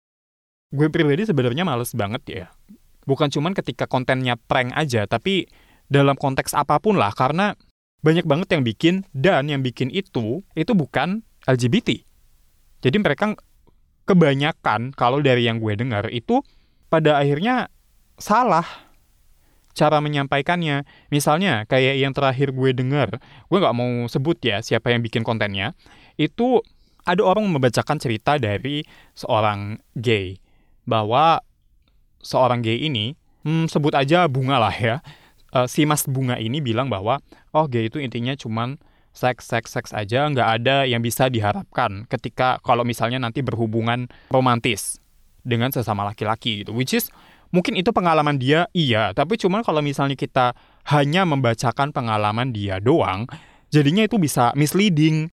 Gue 0.74 0.89
pribadi 0.89 1.29
sebenarnya 1.29 1.62
males 1.62 1.94
banget 1.94 2.24
ya. 2.25 2.46
Bukan 3.06 3.29
cuman 3.29 3.53
ketika 3.53 3.86
kontennya 3.86 4.36
prank 4.36 4.74
aja, 4.74 5.06
tapi 5.06 5.48
dalam 5.88 6.17
konteks 6.17 6.58
apa 6.58 6.82
pun 6.82 7.00
lah, 7.00 7.13
karena 7.15 7.56
banyak 8.03 8.27
banget 8.27 8.51
yang 8.51 8.63
bikin, 8.65 8.96
dan 9.15 9.48
yang 9.48 9.63
bikin 9.63 9.88
itu, 9.94 10.44
itu 10.58 10.74
bukan 10.75 11.24
LGBT. 11.48 12.03
Jadi 12.84 12.98
mereka 13.00 13.38
kebanyakan, 14.03 14.91
kalau 14.91 15.24
dari 15.24 15.48
yang 15.48 15.63
gue 15.63 15.77
dengar, 15.79 16.12
itu 16.12 16.44
pada 16.91 17.15
akhirnya 17.22 17.72
salah 18.20 18.87
cara 19.77 20.01
menyampaikannya. 20.01 20.89
Misalnya 21.13 21.69
kayak 21.69 22.01
yang 22.01 22.17
terakhir 22.17 22.50
gue 22.50 22.74
dengar, 22.74 23.22
gue 23.22 23.57
nggak 23.62 23.75
mau 23.77 24.10
sebut 24.10 24.41
ya 24.41 24.65
siapa 24.65 24.89
yang 24.89 25.05
bikin 25.05 25.22
kontennya, 25.22 25.77
itu 26.17 26.65
ada 27.05 27.22
orang 27.22 27.46
membacakan 27.46 28.01
cerita 28.01 28.41
dari 28.41 28.81
seorang 29.13 29.77
gay 29.93 30.41
bahwa 30.89 31.46
seorang 32.25 32.65
gay 32.65 32.81
ini, 32.81 33.13
hmm, 33.46 33.69
sebut 33.69 33.93
aja 33.93 34.25
bunga 34.25 34.57
lah 34.57 34.74
ya, 34.74 35.05
uh, 35.53 35.67
si 35.69 35.88
mas 35.88 36.03
bunga 36.10 36.36
ini 36.41 36.60
bilang 36.60 36.91
bahwa 36.91 37.22
oh 37.55 37.65
gay 37.69 37.88
itu 37.88 38.01
intinya 38.01 38.36
cuman 38.36 38.81
seks 39.15 39.50
seks 39.50 39.74
seks 39.74 39.91
aja 39.98 40.29
nggak 40.29 40.62
ada 40.62 40.86
yang 40.86 41.01
bisa 41.01 41.25
diharapkan 41.31 42.05
ketika 42.05 42.62
kalau 42.62 42.86
misalnya 42.86 43.17
nanti 43.17 43.41
berhubungan 43.41 44.05
romantis 44.29 45.01
dengan 45.41 45.74
sesama 45.74 46.05
laki-laki 46.05 46.62
gitu 46.62 46.75
which 46.75 46.93
is 46.93 47.10
mungkin 47.51 47.80
itu 47.80 47.89
pengalaman 47.96 48.39
dia 48.39 48.68
iya 48.75 49.12
tapi 49.16 49.39
cuman 49.39 49.63
kalau 49.63 49.80
misalnya 49.80 50.16
kita 50.20 50.58
hanya 50.92 51.24
membacakan 51.24 51.96
pengalaman 51.96 52.51
dia 52.51 52.80
doang 52.80 53.27
jadinya 53.72 54.04
itu 54.04 54.20
bisa 54.20 54.56
misleading 54.56 55.32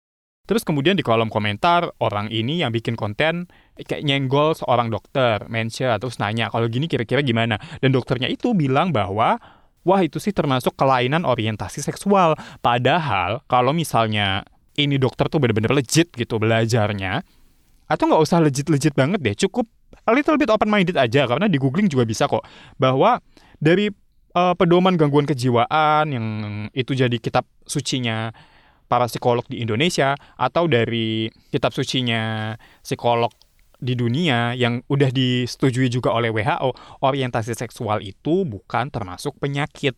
Terus 0.49 0.65
kemudian 0.65 0.97
di 0.97 1.05
kolom 1.05 1.29
komentar 1.29 1.93
orang 2.01 2.33
ini 2.33 2.65
yang 2.65 2.73
bikin 2.73 2.97
konten 2.97 3.45
kayak 3.77 4.01
nyenggol 4.01 4.57
seorang 4.57 4.89
dokter, 4.89 5.45
mention 5.45 5.93
terus 6.01 6.17
nanya 6.17 6.49
kalau 6.49 6.65
gini 6.65 6.89
kira-kira 6.89 7.21
gimana. 7.21 7.61
Dan 7.77 7.93
dokternya 7.93 8.25
itu 8.25 8.57
bilang 8.57 8.89
bahwa 8.89 9.37
wah 9.85 10.01
itu 10.01 10.17
sih 10.17 10.33
termasuk 10.33 10.73
kelainan 10.73 11.21
orientasi 11.21 11.85
seksual. 11.85 12.33
Padahal 12.65 13.45
kalau 13.45 13.77
misalnya 13.77 14.41
ini 14.73 14.97
dokter 14.97 15.29
tuh 15.29 15.37
bener-bener 15.37 15.69
legit 15.69 16.09
gitu 16.17 16.41
belajarnya, 16.41 17.21
atau 17.85 18.03
nggak 18.09 18.21
usah 18.25 18.41
legit-legit 18.41 18.97
banget 18.97 19.21
deh, 19.21 19.37
cukup 19.45 19.69
a 20.05 20.11
little 20.13 20.37
bit 20.39 20.51
open-minded 20.53 20.95
aja 20.95 21.25
karena 21.27 21.49
di 21.49 21.57
googling 21.59 21.91
juga 21.91 22.07
bisa 22.07 22.29
kok 22.29 22.45
bahwa 22.79 23.19
dari 23.59 23.91
uh, 24.35 24.53
pedoman 24.55 24.95
gangguan 24.95 25.27
kejiwaan 25.27 26.05
yang 26.11 26.25
itu 26.71 26.95
jadi 26.95 27.17
kitab 27.19 27.43
sucinya 27.67 28.31
para 28.89 29.05
psikolog 29.05 29.45
di 29.45 29.61
Indonesia 29.61 30.17
atau 30.35 30.65
dari 30.65 31.29
kitab 31.53 31.71
sucinya 31.75 32.55
psikolog 32.81 33.29
di 33.79 33.95
dunia 33.95 34.51
yang 34.59 34.83
udah 34.91 35.07
disetujui 35.07 35.87
juga 35.87 36.11
oleh 36.11 36.35
WHO, 36.35 36.99
orientasi 36.99 37.55
seksual 37.55 38.03
itu 38.03 38.43
bukan 38.43 38.91
termasuk 38.91 39.39
penyakit. 39.39 39.95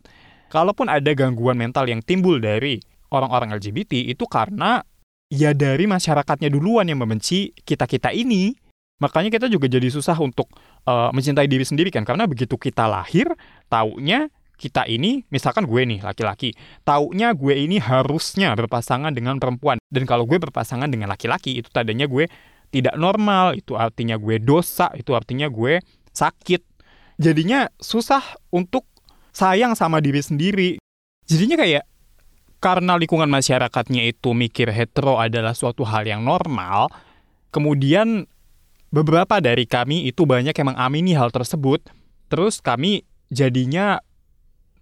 Kalaupun 0.53 0.85
ada 0.85 1.09
gangguan 1.17 1.57
mental 1.57 1.89
yang 1.89 2.05
timbul 2.05 2.37
dari 2.37 2.77
orang-orang 3.09 3.57
LGBT 3.57 4.05
itu 4.05 4.29
karena 4.29 4.85
ya 5.33 5.57
dari 5.57 5.89
masyarakatnya 5.89 6.53
duluan 6.53 6.85
yang 6.85 7.01
membenci 7.01 7.55
kita-kita 7.65 8.13
ini. 8.13 8.53
Makanya 9.01 9.33
kita 9.33 9.49
juga 9.49 9.65
jadi 9.65 9.89
susah 9.89 10.13
untuk 10.21 10.47
uh, 10.85 11.09
mencintai 11.09 11.49
diri 11.49 11.65
sendiri 11.65 11.89
kan 11.89 12.05
karena 12.05 12.29
begitu 12.29 12.53
kita 12.55 12.85
lahir, 12.85 13.33
taunya 13.65 14.29
kita 14.61 14.85
ini, 14.85 15.25
misalkan 15.33 15.65
gue 15.65 15.81
nih 15.81 16.05
laki-laki, 16.05 16.53
taunya 16.85 17.33
gue 17.33 17.65
ini 17.65 17.81
harusnya 17.81 18.53
berpasangan 18.53 19.09
dengan 19.09 19.41
perempuan. 19.41 19.81
Dan 19.89 20.05
kalau 20.05 20.29
gue 20.29 20.37
berpasangan 20.37 20.85
dengan 20.85 21.09
laki-laki, 21.09 21.57
itu 21.57 21.73
tadinya 21.73 22.05
gue 22.05 22.29
tidak 22.69 22.93
normal, 22.93 23.57
itu 23.57 23.73
artinya 23.73 24.21
gue 24.21 24.37
dosa, 24.37 24.93
itu 24.93 25.17
artinya 25.17 25.49
gue 25.49 25.81
sakit. 26.13 26.61
Jadinya 27.17 27.73
susah 27.81 28.21
untuk 28.53 28.85
sayang 29.33 29.73
sama 29.73 29.97
diri 29.97 30.21
sendiri. 30.21 30.69
Jadinya 31.25 31.57
kayak 31.57 31.89
karena 32.61 32.93
lingkungan 33.01 33.33
masyarakatnya 33.33 34.05
itu 34.05 34.37
mikir 34.37 34.69
hetero 34.69 35.17
adalah 35.17 35.57
suatu 35.57 35.81
hal 35.89 36.05
yang 36.05 36.21
normal, 36.21 36.93
kemudian 37.49 38.29
beberapa 38.91 39.39
dari 39.39 39.63
kami 39.65 40.05
itu 40.05 40.27
banyak 40.27 40.53
yang 40.53 40.67
mengamini 40.75 41.15
hal 41.15 41.31
tersebut, 41.31 41.81
terus 42.27 42.59
kami 42.59 43.07
jadinya 43.31 44.03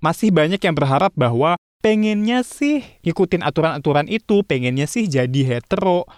masih 0.01 0.33
banyak 0.33 0.59
yang 0.59 0.75
berharap 0.75 1.13
bahwa 1.13 1.55
pengennya 1.79 2.43
sih 2.43 2.83
ikutin 3.05 3.45
aturan-aturan 3.45 4.09
itu, 4.09 4.41
pengennya 4.43 4.89
sih 4.89 5.05
jadi 5.05 5.45
hetero. 5.45 6.09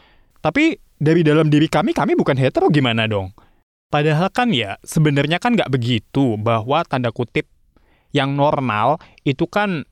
Tapi 0.41 0.79
dari 0.97 1.21
dalam 1.21 1.51
diri 1.51 1.69
kami, 1.69 1.93
kami 1.93 2.17
bukan 2.17 2.39
hetero 2.39 2.71
gimana 2.71 3.05
dong? 3.05 3.29
Padahal 3.91 4.31
kan 4.31 4.55
ya, 4.55 4.79
sebenarnya 4.87 5.37
kan 5.37 5.53
nggak 5.53 5.69
begitu 5.69 6.39
bahwa 6.39 6.87
tanda 6.87 7.11
kutip 7.11 7.45
yang 8.15 8.39
normal 8.39 9.03
itu 9.27 9.43
kan 9.45 9.83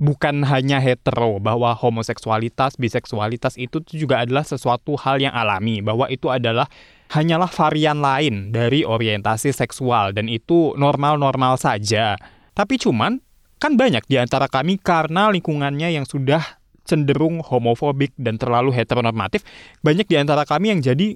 bukan 0.00 0.42
hanya 0.48 0.82
hetero, 0.82 1.38
bahwa 1.38 1.76
homoseksualitas, 1.76 2.74
biseksualitas 2.80 3.54
itu 3.60 3.84
juga 3.92 4.24
adalah 4.24 4.42
sesuatu 4.42 4.96
hal 4.98 5.20
yang 5.20 5.36
alami, 5.36 5.84
bahwa 5.84 6.08
itu 6.08 6.26
adalah 6.32 6.66
hanyalah 7.10 7.50
varian 7.50 7.98
lain 7.98 8.54
dari 8.54 8.86
orientasi 8.86 9.50
seksual 9.50 10.14
dan 10.14 10.30
itu 10.30 10.78
normal-normal 10.78 11.58
saja. 11.58 12.14
Tapi 12.54 12.78
cuman 12.78 13.18
kan 13.58 13.74
banyak 13.74 14.06
di 14.06 14.16
antara 14.16 14.46
kami 14.46 14.78
karena 14.78 15.28
lingkungannya 15.28 15.90
yang 15.92 16.06
sudah 16.06 16.60
cenderung 16.86 17.42
homofobik 17.44 18.14
dan 18.16 18.38
terlalu 18.40 18.74
heteronormatif, 18.74 19.46
banyak 19.84 20.06
di 20.06 20.16
antara 20.18 20.42
kami 20.42 20.74
yang 20.74 20.80
jadi 20.82 21.14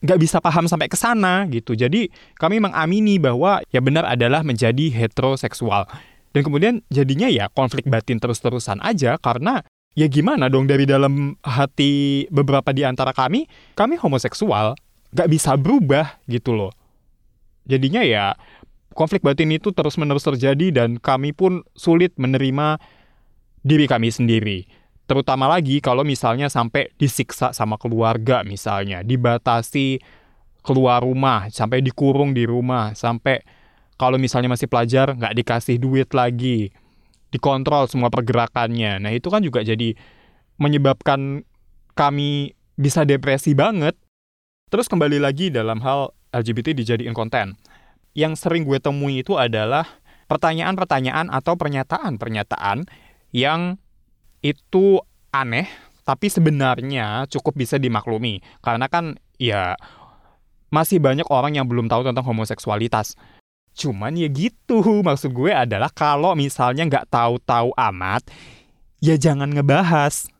nggak 0.00 0.18
bisa 0.20 0.40
paham 0.40 0.64
sampai 0.64 0.88
ke 0.88 0.96
sana 0.96 1.44
gitu. 1.52 1.76
Jadi 1.76 2.08
kami 2.40 2.60
mengamini 2.60 3.20
bahwa 3.20 3.60
ya 3.68 3.84
benar 3.84 4.08
adalah 4.08 4.40
menjadi 4.40 4.88
heteroseksual. 4.88 5.84
Dan 6.30 6.40
kemudian 6.46 6.80
jadinya 6.88 7.26
ya 7.26 7.50
konflik 7.52 7.90
batin 7.90 8.22
terus-terusan 8.22 8.78
aja 8.80 9.18
karena 9.18 9.66
ya 9.98 10.06
gimana 10.06 10.46
dong 10.46 10.70
dari 10.70 10.86
dalam 10.86 11.34
hati 11.42 12.24
beberapa 12.30 12.70
di 12.70 12.86
antara 12.86 13.10
kami, 13.10 13.50
kami 13.74 13.98
homoseksual, 13.98 14.78
nggak 15.14 15.28
bisa 15.30 15.54
berubah 15.58 16.22
gitu 16.30 16.54
loh. 16.54 16.72
Jadinya 17.66 18.02
ya 18.02 18.34
konflik 18.94 19.22
batin 19.22 19.54
itu 19.54 19.70
terus-menerus 19.70 20.26
terjadi 20.26 20.74
dan 20.74 20.98
kami 20.98 21.30
pun 21.30 21.62
sulit 21.78 22.14
menerima 22.18 22.78
diri 23.62 23.86
kami 23.86 24.10
sendiri. 24.10 24.66
Terutama 25.10 25.50
lagi 25.50 25.82
kalau 25.82 26.06
misalnya 26.06 26.46
sampai 26.46 26.94
disiksa 26.94 27.50
sama 27.50 27.74
keluarga 27.74 28.46
misalnya, 28.46 29.02
dibatasi 29.02 29.98
keluar 30.62 31.02
rumah, 31.02 31.50
sampai 31.50 31.82
dikurung 31.82 32.30
di 32.30 32.46
rumah, 32.46 32.94
sampai 32.94 33.42
kalau 33.98 34.16
misalnya 34.16 34.54
masih 34.54 34.70
pelajar 34.70 35.12
nggak 35.18 35.34
dikasih 35.34 35.76
duit 35.82 36.08
lagi, 36.14 36.70
dikontrol 37.34 37.90
semua 37.90 38.08
pergerakannya. 38.08 39.02
Nah 39.02 39.10
itu 39.10 39.28
kan 39.34 39.42
juga 39.42 39.66
jadi 39.66 39.98
menyebabkan 40.62 41.42
kami 41.98 42.54
bisa 42.78 43.02
depresi 43.02 43.52
banget. 43.56 43.98
Terus 44.70 44.86
kembali 44.86 45.18
lagi 45.18 45.50
dalam 45.50 45.82
hal 45.82 46.14
LGBT 46.30 46.78
dijadiin 46.78 47.10
konten 47.10 47.58
yang 48.14 48.38
sering 48.38 48.62
gue 48.62 48.78
temui 48.78 49.26
itu 49.26 49.34
adalah 49.34 49.82
pertanyaan-pertanyaan 50.30 51.26
atau 51.26 51.58
pernyataan-pernyataan 51.58 52.86
yang 53.34 53.82
itu 54.46 55.02
aneh 55.34 55.66
tapi 56.06 56.30
sebenarnya 56.30 57.26
cukup 57.26 57.58
bisa 57.58 57.82
dimaklumi 57.82 58.46
karena 58.62 58.86
kan 58.86 59.18
ya 59.42 59.74
masih 60.70 61.02
banyak 61.02 61.26
orang 61.26 61.58
yang 61.58 61.66
belum 61.66 61.90
tahu 61.90 62.06
tentang 62.06 62.22
homoseksualitas. 62.22 63.18
Cuman 63.74 64.14
ya 64.14 64.30
gitu, 64.30 64.82
maksud 65.06 65.34
gue 65.34 65.50
adalah 65.50 65.90
kalau 65.90 66.38
misalnya 66.38 66.86
nggak 66.86 67.10
tahu-tahu 67.10 67.74
amat, 67.74 68.22
ya 69.02 69.18
jangan 69.18 69.50
ngebahas. 69.50 70.30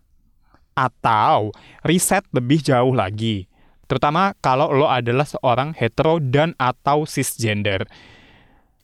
Atau 0.78 1.50
riset 1.82 2.22
lebih 2.30 2.62
jauh 2.62 2.94
lagi. 2.94 3.49
Terutama 3.90 4.38
kalau 4.38 4.70
lo 4.70 4.86
adalah 4.86 5.26
seorang 5.26 5.74
hetero 5.74 6.22
dan 6.22 6.54
atau 6.62 7.02
cisgender. 7.10 7.90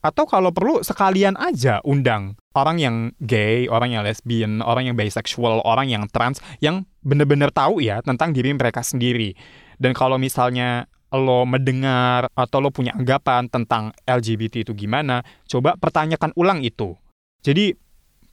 Atau 0.02 0.26
kalau 0.26 0.50
perlu 0.50 0.82
sekalian 0.82 1.38
aja 1.38 1.78
undang 1.86 2.34
orang 2.58 2.82
yang 2.82 2.96
gay, 3.22 3.70
orang 3.70 3.94
yang 3.94 4.02
lesbian, 4.02 4.58
orang 4.66 4.90
yang 4.90 4.96
bisexual, 4.98 5.62
orang 5.62 5.86
yang 5.86 6.10
trans 6.10 6.42
yang 6.58 6.90
bener-bener 7.06 7.54
tahu 7.54 7.78
ya 7.78 8.02
tentang 8.02 8.34
diri 8.34 8.50
mereka 8.50 8.82
sendiri. 8.82 9.38
Dan 9.78 9.94
kalau 9.94 10.18
misalnya 10.18 10.90
lo 11.14 11.46
mendengar 11.46 12.26
atau 12.34 12.58
lo 12.58 12.74
punya 12.74 12.90
anggapan 12.98 13.46
tentang 13.46 13.94
LGBT 14.10 14.66
itu 14.66 14.72
gimana, 14.74 15.22
coba 15.46 15.78
pertanyakan 15.78 16.34
ulang 16.34 16.66
itu. 16.66 16.98
Jadi 17.46 17.78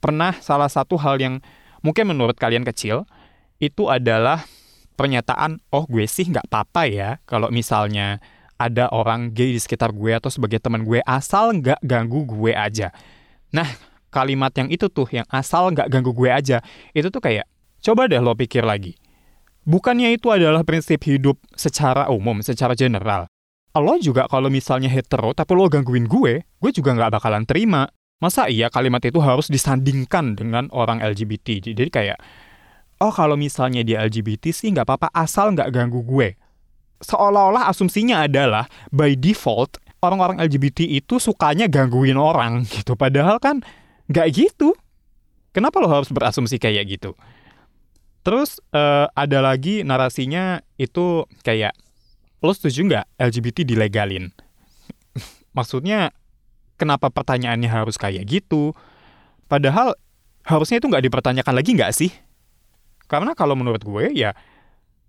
pernah 0.02 0.34
salah 0.42 0.66
satu 0.66 0.98
hal 0.98 1.22
yang 1.22 1.38
mungkin 1.86 2.10
menurut 2.10 2.34
kalian 2.34 2.66
kecil 2.66 3.06
itu 3.62 3.86
adalah 3.86 4.42
pernyataan, 4.94 5.60
oh 5.74 5.84
gue 5.86 6.06
sih 6.06 6.30
nggak 6.30 6.46
apa-apa 6.50 6.82
ya 6.88 7.10
kalau 7.26 7.50
misalnya 7.50 8.22
ada 8.54 8.86
orang 8.94 9.34
gay 9.34 9.50
di 9.50 9.60
sekitar 9.60 9.90
gue 9.90 10.14
atau 10.14 10.30
sebagai 10.30 10.62
teman 10.62 10.86
gue 10.86 11.02
asal 11.02 11.54
nggak 11.58 11.82
ganggu 11.82 12.22
gue 12.24 12.54
aja. 12.54 12.94
Nah, 13.50 13.66
kalimat 14.14 14.54
yang 14.54 14.70
itu 14.70 14.86
tuh 14.86 15.10
yang 15.10 15.26
asal 15.30 15.74
nggak 15.74 15.90
ganggu 15.90 16.14
gue 16.14 16.30
aja, 16.30 16.62
itu 16.94 17.10
tuh 17.10 17.18
kayak 17.18 17.46
coba 17.82 18.06
deh 18.06 18.22
lo 18.22 18.32
pikir 18.38 18.62
lagi. 18.62 18.94
Bukannya 19.64 20.14
itu 20.14 20.28
adalah 20.28 20.60
prinsip 20.62 21.02
hidup 21.08 21.40
secara 21.56 22.12
umum, 22.12 22.44
secara 22.44 22.76
general. 22.76 23.26
Lo 23.74 23.98
juga 23.98 24.30
kalau 24.30 24.46
misalnya 24.46 24.86
hetero 24.86 25.34
tapi 25.34 25.50
lo 25.56 25.66
gangguin 25.66 26.06
gue, 26.06 26.46
gue 26.46 26.70
juga 26.70 26.94
nggak 26.94 27.18
bakalan 27.18 27.42
terima. 27.42 27.90
Masa 28.22 28.46
iya 28.46 28.70
kalimat 28.70 29.02
itu 29.02 29.18
harus 29.18 29.50
disandingkan 29.50 30.38
dengan 30.38 30.70
orang 30.70 31.02
LGBT? 31.02 31.74
Jadi 31.74 31.90
kayak, 31.90 32.22
oh 33.00 33.12
kalau 33.14 33.34
misalnya 33.34 33.82
dia 33.82 34.02
LGBT 34.04 34.50
sih 34.54 34.70
nggak 34.70 34.86
apa-apa 34.86 35.08
asal 35.14 35.50
nggak 35.54 35.70
ganggu 35.74 36.02
gue. 36.04 36.38
Seolah-olah 37.02 37.68
asumsinya 37.68 38.24
adalah 38.24 38.70
by 38.94 39.18
default 39.18 39.82
orang-orang 40.04 40.40
LGBT 40.44 40.84
itu 40.84 41.16
sukanya 41.16 41.66
gangguin 41.66 42.20
orang 42.20 42.62
gitu. 42.74 42.94
Padahal 42.94 43.40
kan 43.40 43.64
nggak 44.12 44.28
gitu. 44.36 44.76
Kenapa 45.54 45.78
lo 45.78 45.88
harus 45.88 46.10
berasumsi 46.10 46.58
kayak 46.58 46.98
gitu? 46.98 47.14
Terus 48.24 48.58
uh, 48.72 49.06
ada 49.12 49.38
lagi 49.44 49.84
narasinya 49.84 50.64
itu 50.80 51.28
kayak 51.44 51.76
lo 52.40 52.52
setuju 52.52 52.84
nggak 52.88 53.06
LGBT 53.20 53.68
dilegalin? 53.68 54.32
Maksudnya 55.56 56.10
kenapa 56.80 57.12
pertanyaannya 57.12 57.70
harus 57.70 57.94
kayak 58.00 58.26
gitu? 58.26 58.74
Padahal 59.46 59.94
harusnya 60.44 60.80
itu 60.82 60.88
nggak 60.90 61.04
dipertanyakan 61.06 61.54
lagi 61.54 61.70
nggak 61.76 61.92
sih? 61.94 62.10
Karena 63.06 63.36
kalau 63.36 63.54
menurut 63.54 63.84
gue 63.84 64.12
ya 64.12 64.32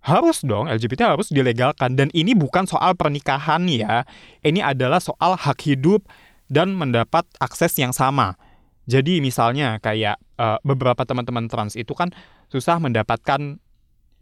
harus 0.06 0.46
dong 0.46 0.70
LGBT 0.70 1.18
harus 1.18 1.34
dilegalkan 1.34 1.98
dan 1.98 2.14
ini 2.14 2.36
bukan 2.38 2.68
soal 2.68 2.94
pernikahan 2.94 3.66
ya. 3.66 4.06
Ini 4.46 4.62
adalah 4.62 5.02
soal 5.02 5.34
hak 5.34 5.58
hidup 5.66 6.06
dan 6.46 6.74
mendapat 6.78 7.26
akses 7.42 7.74
yang 7.78 7.90
sama. 7.90 8.38
Jadi 8.86 9.18
misalnya 9.18 9.82
kayak 9.82 10.22
uh, 10.38 10.62
beberapa 10.62 11.02
teman-teman 11.02 11.50
trans 11.50 11.74
itu 11.74 11.90
kan 11.90 12.14
susah 12.46 12.78
mendapatkan 12.78 13.58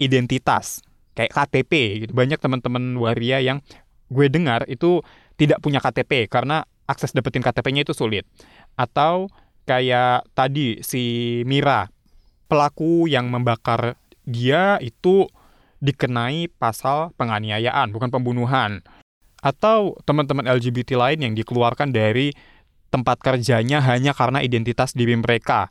identitas 0.01 0.81
kayak 1.13 1.37
KTP 1.37 1.73
gitu. 2.09 2.13
Banyak 2.17 2.41
teman-teman 2.41 2.97
waria 2.97 3.45
yang 3.45 3.61
gue 4.09 4.27
dengar 4.33 4.65
itu 4.73 5.05
tidak 5.37 5.61
punya 5.61 5.85
KTP 5.85 6.33
karena 6.33 6.65
akses 6.89 7.13
dapetin 7.13 7.45
KTP-nya 7.45 7.85
itu 7.85 7.93
sulit. 7.93 8.25
Atau 8.73 9.29
kayak 9.69 10.29
tadi 10.33 10.81
si 10.81 11.41
Mira 11.45 11.93
pelaku 12.47 13.09
yang 13.11 13.29
membakar 13.33 13.97
dia 14.25 14.81
itu 14.81 15.29
dikenai 15.85 16.49
pasal 16.57 17.13
penganiayaan, 17.21 17.93
bukan 17.93 18.09
pembunuhan. 18.09 18.81
Atau 19.45 20.01
teman-teman 20.09 20.49
LGBT 20.49 20.97
lain 20.97 21.21
yang 21.21 21.35
dikeluarkan 21.37 21.93
dari 21.93 22.33
tempat 22.89 23.21
kerjanya 23.21 23.85
hanya 23.85 24.17
karena 24.17 24.41
identitas 24.41 24.97
diri 24.97 25.13
mereka. 25.21 25.69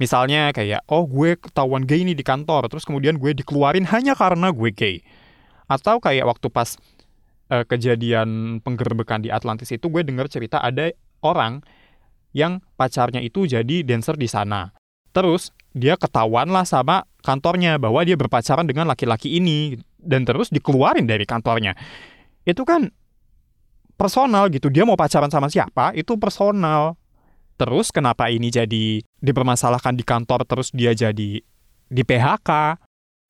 Misalnya 0.00 0.48
kayak, 0.56 0.88
oh 0.88 1.04
gue 1.04 1.36
ketahuan 1.36 1.84
gay 1.84 2.00
ini 2.00 2.16
di 2.16 2.24
kantor, 2.24 2.72
terus 2.72 2.88
kemudian 2.88 3.20
gue 3.20 3.36
dikeluarin 3.36 3.84
hanya 3.92 4.16
karena 4.16 4.48
gue 4.48 4.72
gay. 4.72 5.04
Atau 5.68 6.00
kayak 6.00 6.24
waktu 6.24 6.48
pas 6.48 6.80
uh, 7.52 7.68
kejadian 7.68 8.58
penggerbekan 8.64 9.20
di 9.20 9.28
Atlantis 9.28 9.68
itu 9.68 9.92
gue 9.92 10.00
dengar 10.00 10.32
cerita 10.32 10.64
ada 10.64 10.88
orang 11.20 11.60
yang 12.32 12.64
pacarnya 12.80 13.20
itu 13.20 13.44
jadi 13.44 13.84
dancer 13.84 14.16
di 14.16 14.30
sana. 14.30 14.72
Terus 15.10 15.50
dia 15.74 15.94
ketahuan 15.94 16.50
lah 16.50 16.66
sama 16.66 17.06
kantornya 17.22 17.78
bahwa 17.78 18.02
dia 18.02 18.18
berpacaran 18.18 18.66
dengan 18.66 18.90
laki-laki 18.90 19.38
ini 19.38 19.78
dan 19.98 20.26
terus 20.26 20.50
dikeluarin 20.50 21.06
dari 21.06 21.26
kantornya. 21.26 21.74
Itu 22.42 22.66
kan 22.66 22.90
personal 24.00 24.48
gitu. 24.48 24.72
Dia 24.72 24.88
mau 24.88 24.96
pacaran 24.96 25.28
sama 25.28 25.52
siapa 25.52 25.92
itu 25.92 26.16
personal. 26.16 26.96
Terus 27.60 27.92
kenapa 27.92 28.32
ini 28.32 28.48
jadi 28.48 29.04
dipermasalahkan 29.20 29.92
di 29.92 30.00
kantor 30.00 30.48
terus 30.48 30.72
dia 30.72 30.96
jadi 30.96 31.44
di 31.90 32.02
PHK? 32.02 32.80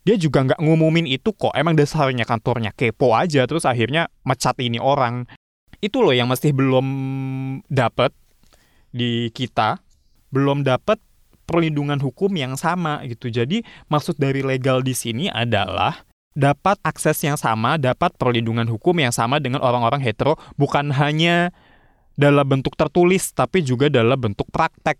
Dia 0.07 0.17
juga 0.17 0.47
nggak 0.47 0.63
ngumumin 0.63 1.11
itu 1.11 1.35
kok. 1.35 1.51
Emang 1.59 1.75
dasarnya 1.75 2.23
kantornya 2.23 2.71
kepo 2.71 3.13
aja 3.13 3.43
terus 3.51 3.67
akhirnya 3.67 4.07
mecat 4.23 4.55
ini 4.63 4.79
orang. 4.79 5.27
Itu 5.83 6.07
loh 6.07 6.15
yang 6.15 6.31
masih 6.31 6.55
belum 6.55 6.87
dapet 7.67 8.15
di 8.95 9.35
kita, 9.35 9.83
belum 10.31 10.63
dapet 10.63 11.03
perlindungan 11.51 11.99
hukum 11.99 12.31
yang 12.39 12.55
sama 12.55 13.03
gitu. 13.11 13.27
Jadi 13.27 13.67
maksud 13.91 14.15
dari 14.15 14.47
legal 14.47 14.87
di 14.87 14.95
sini 14.95 15.27
adalah 15.27 16.07
dapat 16.31 16.79
akses 16.87 17.19
yang 17.27 17.35
sama, 17.35 17.75
dapat 17.75 18.15
perlindungan 18.15 18.71
hukum 18.71 18.95
yang 19.03 19.11
sama 19.11 19.43
dengan 19.43 19.59
orang-orang 19.67 19.99
hetero, 19.99 20.39
bukan 20.55 20.95
hanya 20.95 21.51
dalam 22.15 22.47
bentuk 22.47 22.79
tertulis, 22.79 23.35
tapi 23.35 23.67
juga 23.67 23.91
dalam 23.91 24.15
bentuk 24.15 24.47
praktek 24.55 24.95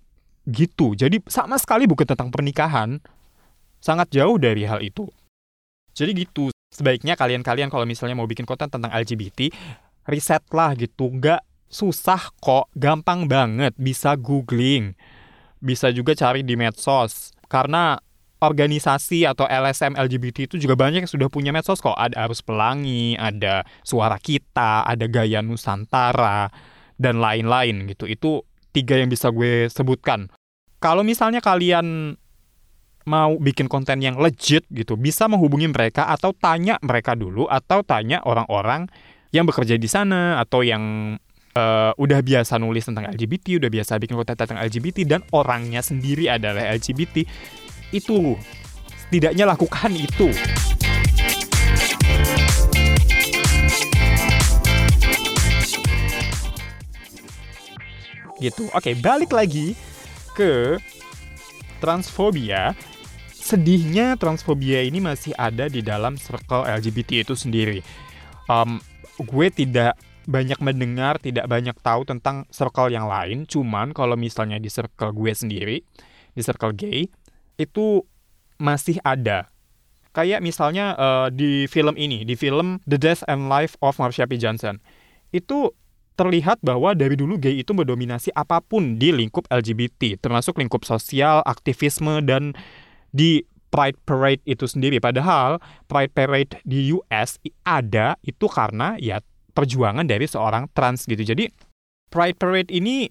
gitu. 0.51 0.99
Jadi 0.99 1.23
sama 1.31 1.55
sekali 1.63 1.87
bukan 1.87 2.03
tentang 2.03 2.35
pernikahan, 2.35 2.99
sangat 3.79 4.11
jauh 4.11 4.35
dari 4.43 4.67
hal 4.67 4.83
itu. 4.83 5.07
Jadi 5.95 6.27
gitu, 6.27 6.51
sebaiknya 6.75 7.15
kalian-kalian 7.15 7.71
kalau 7.71 7.87
misalnya 7.87 8.19
mau 8.19 8.27
bikin 8.27 8.49
konten 8.49 8.67
tentang 8.67 8.91
LGBT, 8.91 9.55
riset 10.11 10.43
lah 10.51 10.75
gitu, 10.75 11.15
nggak 11.15 11.47
susah 11.71 12.35
kok, 12.43 12.67
gampang 12.75 13.31
banget, 13.31 13.71
bisa 13.79 14.19
googling 14.19 14.99
bisa 15.61 15.93
juga 15.93 16.17
cari 16.17 16.41
di 16.41 16.57
medsos 16.57 17.37
karena 17.47 18.01
organisasi 18.41 19.29
atau 19.29 19.45
LSM 19.45 19.95
LGBT 20.01 20.49
itu 20.49 20.57
juga 20.57 20.73
banyak 20.75 21.05
yang 21.05 21.13
sudah 21.13 21.29
punya 21.29 21.53
medsos 21.53 21.79
kok. 21.85 21.93
Ada 21.93 22.25
Arus 22.25 22.41
Pelangi, 22.41 23.15
ada 23.21 23.69
Suara 23.85 24.17
Kita, 24.17 24.83
ada 24.89 25.05
Gaya 25.05 25.45
Nusantara, 25.45 26.49
dan 26.97 27.21
lain-lain 27.21 27.85
gitu. 27.93 28.09
Itu 28.09 28.49
tiga 28.73 28.97
yang 28.97 29.13
bisa 29.13 29.29
gue 29.29 29.69
sebutkan. 29.69 30.33
Kalau 30.81 31.05
misalnya 31.05 31.45
kalian 31.45 32.17
mau 33.05 33.37
bikin 33.37 33.69
konten 33.69 34.01
yang 34.01 34.17
legit 34.17 34.65
gitu, 34.73 34.97
bisa 34.97 35.29
menghubungi 35.29 35.69
mereka 35.69 36.09
atau 36.09 36.33
tanya 36.33 36.81
mereka 36.81 37.13
dulu 37.13 37.45
atau 37.45 37.85
tanya 37.85 38.25
orang-orang 38.25 38.89
yang 39.37 39.45
bekerja 39.45 39.77
di 39.77 39.89
sana 39.89 40.41
atau 40.41 40.65
yang 40.65 41.17
uh, 41.55 41.93
udah 41.99 42.21
biasa 42.23 42.59
nulis 42.61 42.87
tentang 42.87 43.11
LGBT, 43.11 43.63
udah 43.63 43.71
biasa 43.71 43.99
bikin 43.99 44.15
konten 44.19 44.37
tentang 44.37 44.61
LGBT 44.61 44.99
dan 45.07 45.21
orangnya 45.35 45.83
sendiri 45.83 46.31
adalah 46.31 46.71
LGBT, 46.75 47.27
itu 47.95 48.39
setidaknya 49.07 49.49
lakukan 49.49 49.91
itu. 49.95 50.31
Gitu. 58.41 58.73
Oke, 58.73 58.97
balik 58.97 59.37
lagi 59.37 59.77
ke 60.33 60.81
transfobia. 61.85 62.73
Sedihnya 63.37 64.17
transfobia 64.17 64.81
ini 64.81 65.03
masih 65.03 65.37
ada 65.37 65.69
di 65.69 65.85
dalam 65.85 66.17
circle 66.17 66.65
LGBT 66.65 67.27
itu 67.27 67.35
sendiri. 67.37 67.85
Um, 68.49 68.81
gue 69.21 69.53
tidak 69.53 69.99
banyak 70.31 70.63
mendengar, 70.63 71.19
tidak 71.19 71.51
banyak 71.51 71.75
tahu 71.83 72.07
tentang 72.07 72.47
circle 72.55 72.95
yang 72.95 73.11
lain. 73.11 73.45
Cuman 73.51 73.91
kalau 73.91 74.15
misalnya 74.15 74.63
di 74.63 74.71
circle 74.71 75.11
gue 75.11 75.33
sendiri, 75.35 75.77
di 76.33 76.41
circle 76.41 76.73
gay, 76.79 77.11
itu 77.59 78.07
masih 78.63 79.03
ada. 79.03 79.51
Kayak 80.15 80.43
misalnya 80.43 80.95
uh, 80.95 81.29
di 81.35 81.67
film 81.67 81.99
ini, 81.99 82.23
di 82.23 82.39
film 82.39 82.79
The 82.87 82.99
Death 82.99 83.27
and 83.27 83.51
Life 83.51 83.75
of 83.83 83.99
Marsha 83.99 84.31
P. 84.31 84.39
Johnson. 84.39 84.79
Itu 85.35 85.75
terlihat 86.15 86.61
bahwa 86.61 86.93
dari 86.93 87.17
dulu 87.17 87.41
gay 87.41 87.63
itu 87.63 87.73
mendominasi 87.73 88.31
apa 88.37 88.63
pun 88.63 88.99
di 88.99 89.11
lingkup 89.11 89.51
LGBT, 89.51 90.21
termasuk 90.21 90.59
lingkup 90.59 90.87
sosial, 90.87 91.43
aktivisme, 91.47 92.23
dan 92.23 92.55
di 93.11 93.43
Pride 93.71 93.97
Parade 94.03 94.43
itu 94.45 94.67
sendiri. 94.67 94.99
Padahal 94.99 95.63
Pride 95.87 96.11
Parade 96.11 96.59
di 96.67 96.91
US 96.91 97.39
ada 97.63 98.19
itu 98.27 98.51
karena 98.51 98.99
ya 98.99 99.23
perjuangan 99.51 100.07
dari 100.07 100.25
seorang 100.25 100.71
trans 100.73 101.05
gitu. 101.05 101.21
Jadi 101.21 101.51
Pride 102.11 102.39
Parade 102.39 102.71
ini 102.75 103.07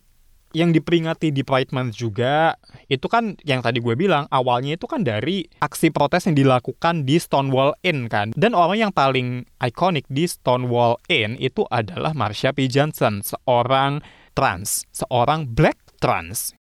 yang 0.58 0.74
diperingati 0.74 1.30
di 1.30 1.46
Pride 1.46 1.70
Month 1.70 2.02
juga 2.02 2.58
itu 2.90 3.06
kan 3.06 3.38
yang 3.46 3.62
tadi 3.62 3.78
gue 3.78 3.94
bilang 3.94 4.26
awalnya 4.34 4.74
itu 4.82 4.90
kan 4.90 5.06
dari 5.06 5.46
aksi 5.62 5.94
protes 5.94 6.26
yang 6.26 6.34
dilakukan 6.34 7.06
di 7.06 7.22
Stonewall 7.22 7.78
Inn 7.86 8.10
kan 8.10 8.34
dan 8.34 8.58
orang 8.58 8.90
yang 8.90 8.94
paling 8.94 9.46
ikonik 9.62 10.10
di 10.10 10.26
Stonewall 10.26 10.98
Inn 11.06 11.38
itu 11.38 11.70
adalah 11.70 12.18
Marsha 12.18 12.50
P. 12.50 12.66
Johnson 12.66 13.22
seorang 13.22 14.02
trans, 14.34 14.90
seorang 14.90 15.54
black 15.54 15.78
trans. 16.02 16.58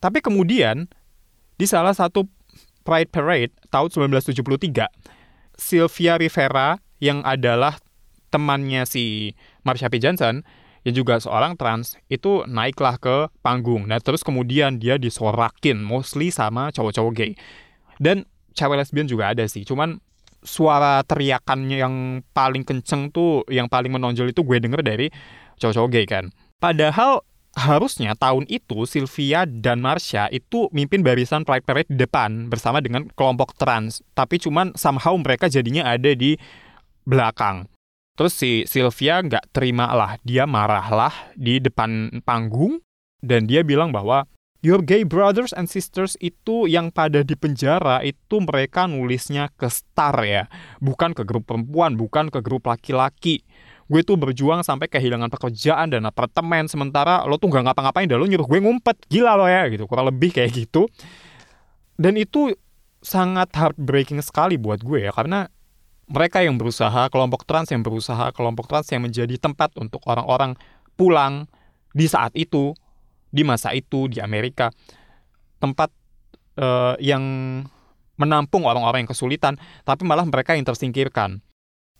Tapi 0.00 0.20
kemudian 0.20 0.88
di 1.56 1.64
salah 1.64 1.96
satu 1.96 2.28
Pride 2.84 3.12
Parade 3.12 3.52
tahun 3.68 4.10
1973, 4.10 4.88
Sylvia 5.56 6.16
Rivera 6.16 6.80
yang 7.00 7.20
adalah 7.24 7.76
temannya 8.30 8.86
si 8.86 9.34
Marsha 9.66 9.90
P. 9.92 9.98
Johnson 9.98 10.46
yang 10.86 10.94
juga 10.96 11.20
seorang 11.20 11.60
trans 11.60 12.00
itu 12.08 12.46
naiklah 12.48 12.96
ke 12.96 13.28
panggung. 13.44 13.84
Nah 13.84 14.00
terus 14.00 14.24
kemudian 14.24 14.80
dia 14.80 14.96
disorakin 14.96 15.76
mostly 15.82 16.32
sama 16.32 16.72
cowok-cowok 16.72 17.12
gay. 17.12 17.32
Dan 18.00 18.24
cewek 18.56 18.80
lesbian 18.80 19.04
juga 19.04 19.36
ada 19.36 19.44
sih. 19.44 19.68
Cuman 19.68 20.00
suara 20.40 21.04
teriakannya 21.04 21.76
yang 21.76 21.94
paling 22.32 22.64
kenceng 22.64 23.12
tuh, 23.12 23.44
yang 23.52 23.68
paling 23.68 23.92
menonjol 23.92 24.32
itu 24.32 24.40
gue 24.40 24.56
denger 24.56 24.80
dari 24.80 25.12
cowok-cowok 25.60 25.90
gay 25.92 26.06
kan. 26.08 26.32
Padahal 26.56 27.20
harusnya 27.58 28.14
tahun 28.14 28.46
itu 28.46 28.86
Sylvia 28.86 29.42
dan 29.44 29.82
Marsha 29.82 30.30
itu 30.30 30.70
mimpin 30.70 31.02
barisan 31.02 31.42
Pride 31.42 31.66
Parade 31.66 31.90
di 31.90 31.98
depan 31.98 32.48
bersama 32.48 32.80
dengan 32.80 33.04
kelompok 33.12 33.52
trans. 33.58 34.00
Tapi 34.16 34.40
cuman 34.40 34.72
somehow 34.78 35.12
mereka 35.20 35.50
jadinya 35.52 35.92
ada 35.92 36.16
di 36.16 36.40
belakang. 37.04 37.68
Terus 38.20 38.36
si 38.36 38.68
Sylvia 38.68 39.24
nggak 39.24 39.48
terima 39.48 39.88
lah, 39.96 40.20
dia 40.20 40.44
marahlah 40.44 41.32
di 41.32 41.56
depan 41.56 42.20
panggung 42.20 42.84
dan 43.24 43.48
dia 43.48 43.64
bilang 43.64 43.96
bahwa 43.96 44.28
Your 44.60 44.84
gay 44.84 45.08
brothers 45.08 45.56
and 45.56 45.72
sisters 45.72 46.20
itu 46.20 46.68
yang 46.68 46.92
pada 46.92 47.24
di 47.24 47.32
penjara 47.32 48.04
itu 48.04 48.44
mereka 48.44 48.84
nulisnya 48.84 49.48
ke 49.56 49.72
star 49.72 50.12
ya, 50.20 50.52
bukan 50.84 51.16
ke 51.16 51.24
grup 51.24 51.48
perempuan, 51.48 51.96
bukan 51.96 52.28
ke 52.28 52.44
grup 52.44 52.68
laki-laki. 52.68 53.40
Gue 53.88 54.04
tuh 54.04 54.20
berjuang 54.20 54.60
sampai 54.60 54.92
kehilangan 54.92 55.32
pekerjaan 55.32 55.88
dan 55.88 56.04
apartemen 56.04 56.68
sementara 56.68 57.24
lo 57.24 57.40
tuh 57.40 57.48
nggak 57.48 57.72
ngapa-ngapain 57.72 58.04
dan 58.04 58.20
lo 58.20 58.28
nyuruh 58.28 58.44
gue 58.44 58.60
ngumpet. 58.60 59.00
Gila 59.08 59.32
lo 59.40 59.48
ya 59.48 59.64
gitu 59.72 59.88
kurang 59.88 60.12
lebih 60.12 60.28
kayak 60.28 60.52
gitu. 60.52 60.92
Dan 61.96 62.20
itu 62.20 62.52
sangat 63.00 63.48
heartbreaking 63.56 64.20
sekali 64.20 64.60
buat 64.60 64.84
gue 64.84 65.08
ya 65.08 65.12
karena 65.16 65.48
mereka 66.10 66.42
yang 66.42 66.58
berusaha 66.58 67.06
kelompok 67.08 67.46
trans 67.46 67.70
yang 67.70 67.86
berusaha 67.86 68.34
kelompok 68.34 68.66
trans 68.66 68.90
yang 68.90 69.06
menjadi 69.06 69.38
tempat 69.38 69.72
untuk 69.78 70.02
orang-orang 70.10 70.58
pulang 70.98 71.46
di 71.94 72.10
saat 72.10 72.34
itu 72.34 72.74
di 73.30 73.46
masa 73.46 73.70
itu 73.72 74.10
di 74.10 74.18
Amerika 74.18 74.74
tempat 75.62 75.94
uh, 76.58 76.98
yang 76.98 77.22
menampung 78.18 78.66
orang-orang 78.66 79.06
yang 79.06 79.12
kesulitan 79.14 79.54
tapi 79.86 80.02
malah 80.02 80.26
mereka 80.26 80.58
yang 80.58 80.66
tersingkirkan 80.66 81.40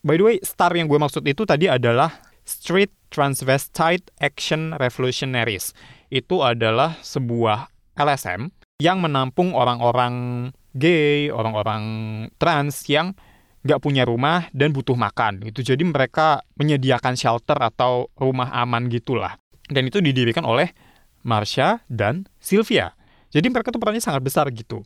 By 0.00 0.16
the 0.16 0.24
way, 0.24 0.36
star 0.40 0.72
yang 0.72 0.88
gue 0.88 0.96
maksud 0.96 1.20
itu 1.28 1.44
tadi 1.44 1.68
adalah 1.68 2.24
Street 2.48 2.88
Transvestite 3.12 4.08
Action 4.16 4.72
Revolutionaries. 4.80 5.76
Itu 6.08 6.40
adalah 6.40 6.96
sebuah 7.04 7.68
LSM 8.00 8.48
yang 8.80 9.04
menampung 9.04 9.52
orang-orang 9.52 10.48
gay, 10.72 11.28
orang-orang 11.28 11.84
trans 12.40 12.88
yang 12.88 13.12
nggak 13.60 13.80
punya 13.80 14.08
rumah 14.08 14.48
dan 14.56 14.72
butuh 14.72 14.96
makan. 14.96 15.44
Itu 15.44 15.60
jadi 15.60 15.80
mereka 15.84 16.40
menyediakan 16.56 17.14
shelter 17.16 17.56
atau 17.60 18.08
rumah 18.16 18.48
aman 18.56 18.88
gitulah. 18.88 19.36
Dan 19.68 19.86
itu 19.86 20.00
didirikan 20.00 20.42
oleh 20.48 20.72
Marsha 21.22 21.84
dan 21.86 22.26
Sylvia. 22.40 22.96
Jadi 23.30 23.46
mereka 23.52 23.70
tuh 23.70 23.78
perannya 23.78 24.02
sangat 24.02 24.24
besar 24.24 24.48
gitu. 24.50 24.82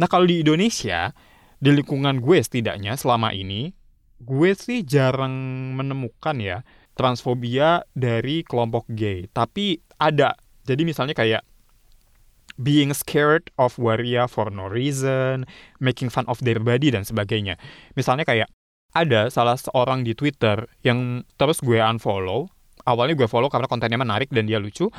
Nah 0.00 0.08
kalau 0.08 0.24
di 0.24 0.40
Indonesia, 0.40 1.12
di 1.60 1.70
lingkungan 1.74 2.22
gue 2.24 2.40
setidaknya 2.40 2.96
selama 2.96 3.36
ini, 3.36 3.74
gue 4.22 4.50
sih 4.56 4.80
jarang 4.86 5.32
menemukan 5.76 6.36
ya 6.40 6.64
transfobia 6.96 7.84
dari 7.92 8.46
kelompok 8.46 8.88
gay. 8.92 9.28
Tapi 9.28 9.82
ada. 10.00 10.32
Jadi 10.64 10.82
misalnya 10.88 11.12
kayak 11.12 11.44
being 12.60 12.92
scared 12.92 13.48
of 13.56 13.80
waria 13.80 14.28
for 14.28 14.52
no 14.52 14.68
reason, 14.68 15.48
making 15.80 16.12
fun 16.12 16.28
of 16.28 16.44
their 16.44 16.60
body 16.60 16.92
dan 16.92 17.08
sebagainya. 17.08 17.56
Misalnya 17.96 18.28
kayak 18.28 18.52
ada 18.92 19.32
salah 19.32 19.56
seorang 19.56 20.04
di 20.04 20.12
Twitter 20.12 20.68
yang 20.84 21.24
terus 21.40 21.64
gue 21.64 21.80
unfollow. 21.80 22.52
Awalnya 22.84 23.16
gue 23.16 23.28
follow 23.28 23.48
karena 23.48 23.66
kontennya 23.70 23.96
menarik 24.00 24.28
dan 24.28 24.44
dia 24.44 24.60
lucu. 24.60 24.92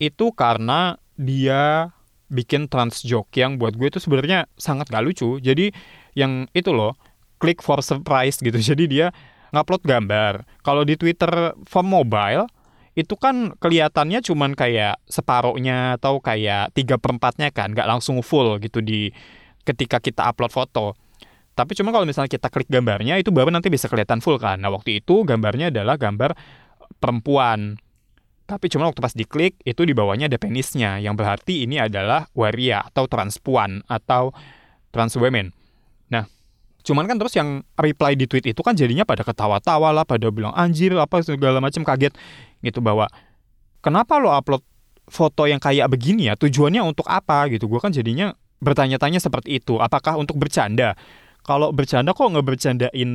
Itu 0.00 0.34
karena 0.34 0.98
dia 1.14 1.94
bikin 2.32 2.66
trans 2.66 3.06
joke 3.06 3.30
yang 3.38 3.60
buat 3.60 3.78
gue 3.78 3.86
itu 3.86 4.02
sebenarnya 4.02 4.50
sangat 4.58 4.90
gak 4.90 5.04
lucu. 5.06 5.38
Jadi 5.38 5.70
yang 6.18 6.50
itu 6.56 6.74
loh, 6.74 6.98
klik 7.38 7.62
for 7.62 7.84
surprise 7.84 8.40
gitu. 8.42 8.56
Jadi 8.74 8.90
dia 8.90 9.14
ngupload 9.54 9.86
gambar. 9.86 10.42
Kalau 10.66 10.82
di 10.82 10.98
Twitter 10.98 11.54
for 11.68 11.86
mobile 11.86 12.50
itu 12.94 13.18
kan 13.18 13.58
kelihatannya 13.58 14.22
cuman 14.22 14.54
kayak 14.54 15.02
separohnya 15.10 15.98
atau 15.98 16.22
kayak 16.22 16.70
tiga 16.78 16.94
perempatnya 16.94 17.50
kan, 17.50 17.74
nggak 17.74 17.90
langsung 17.90 18.22
full 18.22 18.62
gitu 18.62 18.78
di 18.78 19.10
ketika 19.66 19.98
kita 19.98 20.30
upload 20.30 20.54
foto. 20.54 20.94
Tapi 21.54 21.74
cuma 21.78 21.94
kalau 21.94 22.06
misalnya 22.06 22.30
kita 22.30 22.50
klik 22.50 22.66
gambarnya 22.66 23.18
itu 23.18 23.30
baru 23.30 23.50
nanti 23.50 23.70
bisa 23.70 23.86
kelihatan 23.86 24.18
full 24.18 24.38
kan. 24.38 24.58
Nah 24.58 24.70
waktu 24.74 25.02
itu 25.02 25.22
gambarnya 25.22 25.70
adalah 25.70 25.94
gambar 25.98 26.34
perempuan. 26.98 27.78
Tapi 28.44 28.66
cuma 28.68 28.90
waktu 28.90 29.00
pas 29.00 29.14
diklik 29.14 29.56
itu 29.62 29.82
di 29.86 29.94
bawahnya 29.96 30.28
ada 30.28 30.36
penisnya 30.36 31.00
yang 31.00 31.16
berarti 31.16 31.64
ini 31.64 31.80
adalah 31.80 32.28
waria 32.36 32.82
atau 32.84 33.06
transpuan 33.08 33.86
atau 33.86 34.34
trans 34.90 35.14
women. 35.16 35.63
Cuman 36.84 37.08
kan 37.08 37.16
terus 37.16 37.32
yang 37.32 37.64
reply 37.80 38.12
di 38.12 38.28
tweet 38.28 38.52
itu 38.52 38.60
kan 38.60 38.76
jadinya 38.76 39.08
pada 39.08 39.24
ketawa-tawa 39.24 39.88
lah, 39.90 40.04
pada 40.04 40.28
bilang 40.28 40.52
anjir 40.52 40.92
apa 41.00 41.24
segala 41.24 41.56
macam 41.58 41.80
kaget 41.80 42.12
gitu 42.60 42.84
bahwa 42.84 43.08
kenapa 43.80 44.20
lo 44.20 44.28
upload 44.36 44.60
foto 45.08 45.48
yang 45.48 45.56
kayak 45.56 45.88
begini 45.88 46.28
ya? 46.28 46.36
Tujuannya 46.36 46.84
untuk 46.84 47.08
apa? 47.08 47.48
Gitu. 47.48 47.64
Gue 47.64 47.80
kan 47.80 47.88
jadinya 47.88 48.36
bertanya-tanya 48.60 49.16
seperti 49.16 49.64
itu 49.64 49.80
apakah 49.80 50.20
untuk 50.20 50.36
bercanda? 50.36 50.92
Kalau 51.44 51.76
bercanda 51.76 52.16
kok 52.16 52.24
nggak 52.24 52.46
bercandain 52.56 53.10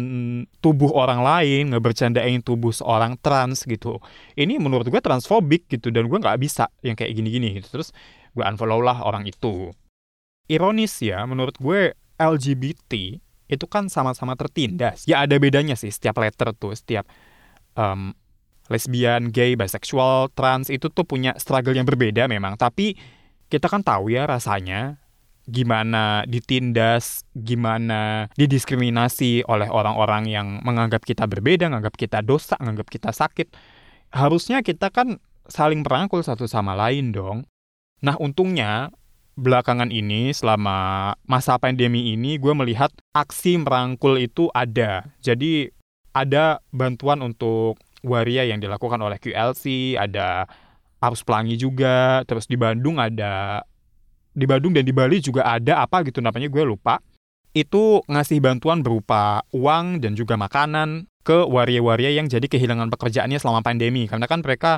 tubuh 0.62 0.94
orang 0.94 1.26
lain 1.26 1.74
nggak 1.74 1.82
bercandain 1.82 2.42
tubuh 2.46 2.74
seorang 2.74 3.18
trans 3.22 3.66
gitu. 3.66 4.02
Ini 4.34 4.58
menurut 4.58 4.90
gue 4.90 5.02
transfobik 5.02 5.70
gitu 5.70 5.94
dan 5.94 6.10
gue 6.10 6.18
nggak 6.18 6.38
bisa 6.42 6.70
yang 6.82 6.98
kayak 6.98 7.14
gini-gini 7.14 7.58
gitu. 7.62 7.70
Terus 7.82 7.94
gue 8.34 8.46
unfollow 8.46 8.82
lah 8.82 9.02
orang 9.06 9.26
itu. 9.30 9.74
Ironis 10.50 10.94
ya 11.02 11.26
menurut 11.30 11.58
gue 11.58 11.94
LGBT 12.18 13.18
itu 13.50 13.66
kan 13.66 13.90
sama-sama 13.90 14.38
tertindas. 14.38 15.04
Ya 15.10 15.26
ada 15.26 15.36
bedanya 15.42 15.74
sih 15.74 15.90
setiap 15.90 16.22
letter 16.22 16.54
tuh, 16.54 16.78
setiap 16.78 17.10
um, 17.74 18.14
lesbian, 18.70 19.34
gay, 19.34 19.58
bisexual, 19.58 20.30
trans 20.38 20.70
itu 20.70 20.88
tuh 20.94 21.04
punya 21.04 21.34
struggle 21.42 21.74
yang 21.74 21.90
berbeda 21.90 22.30
memang. 22.30 22.56
Tapi 22.56 22.94
kita 23.50 23.66
kan 23.66 23.82
tahu 23.82 24.14
ya 24.14 24.30
rasanya 24.30 25.02
gimana 25.50 26.22
ditindas, 26.30 27.26
gimana 27.34 28.30
didiskriminasi 28.38 29.50
oleh 29.50 29.66
orang-orang 29.66 30.30
yang 30.30 30.48
menganggap 30.62 31.02
kita 31.02 31.26
berbeda, 31.26 31.66
menganggap 31.74 31.98
kita 31.98 32.22
dosa, 32.22 32.54
menganggap 32.62 32.88
kita 32.94 33.10
sakit. 33.10 33.50
Harusnya 34.14 34.62
kita 34.62 34.94
kan 34.94 35.18
saling 35.50 35.82
merangkul 35.82 36.22
satu 36.22 36.46
sama 36.46 36.78
lain 36.78 37.10
dong. 37.10 37.50
Nah 38.06 38.14
untungnya 38.22 38.94
belakangan 39.40 39.90
ini 39.90 40.36
selama 40.36 41.12
masa 41.24 41.56
pandemi 41.56 42.14
ini 42.14 42.36
gue 42.36 42.52
melihat 42.52 42.92
aksi 43.16 43.58
merangkul 43.64 44.20
itu 44.20 44.52
ada. 44.52 45.08
Jadi 45.24 45.72
ada 46.12 46.60
bantuan 46.76 47.24
untuk 47.24 47.80
waria 48.04 48.44
yang 48.44 48.60
dilakukan 48.60 49.00
oleh 49.00 49.16
QLC, 49.18 49.96
ada 49.96 50.46
Arus 51.00 51.24
Pelangi 51.24 51.56
juga, 51.56 52.28
terus 52.28 52.46
di 52.46 52.60
Bandung 52.60 53.00
ada 53.00 53.64
di 54.36 54.46
Bandung 54.46 54.76
dan 54.76 54.84
di 54.84 54.94
Bali 54.94 55.24
juga 55.24 55.48
ada 55.48 55.84
apa 55.84 56.04
gitu 56.04 56.20
namanya 56.20 56.52
gue 56.52 56.64
lupa. 56.68 57.00
Itu 57.56 58.06
ngasih 58.06 58.44
bantuan 58.46 58.86
berupa 58.86 59.42
uang 59.56 60.06
dan 60.06 60.14
juga 60.14 60.38
makanan 60.38 61.10
ke 61.26 61.50
waria-waria 61.50 62.14
yang 62.14 62.30
jadi 62.30 62.46
kehilangan 62.46 62.94
pekerjaannya 62.94 63.42
selama 63.42 63.66
pandemi 63.66 64.06
karena 64.06 64.30
kan 64.30 64.46
mereka 64.46 64.78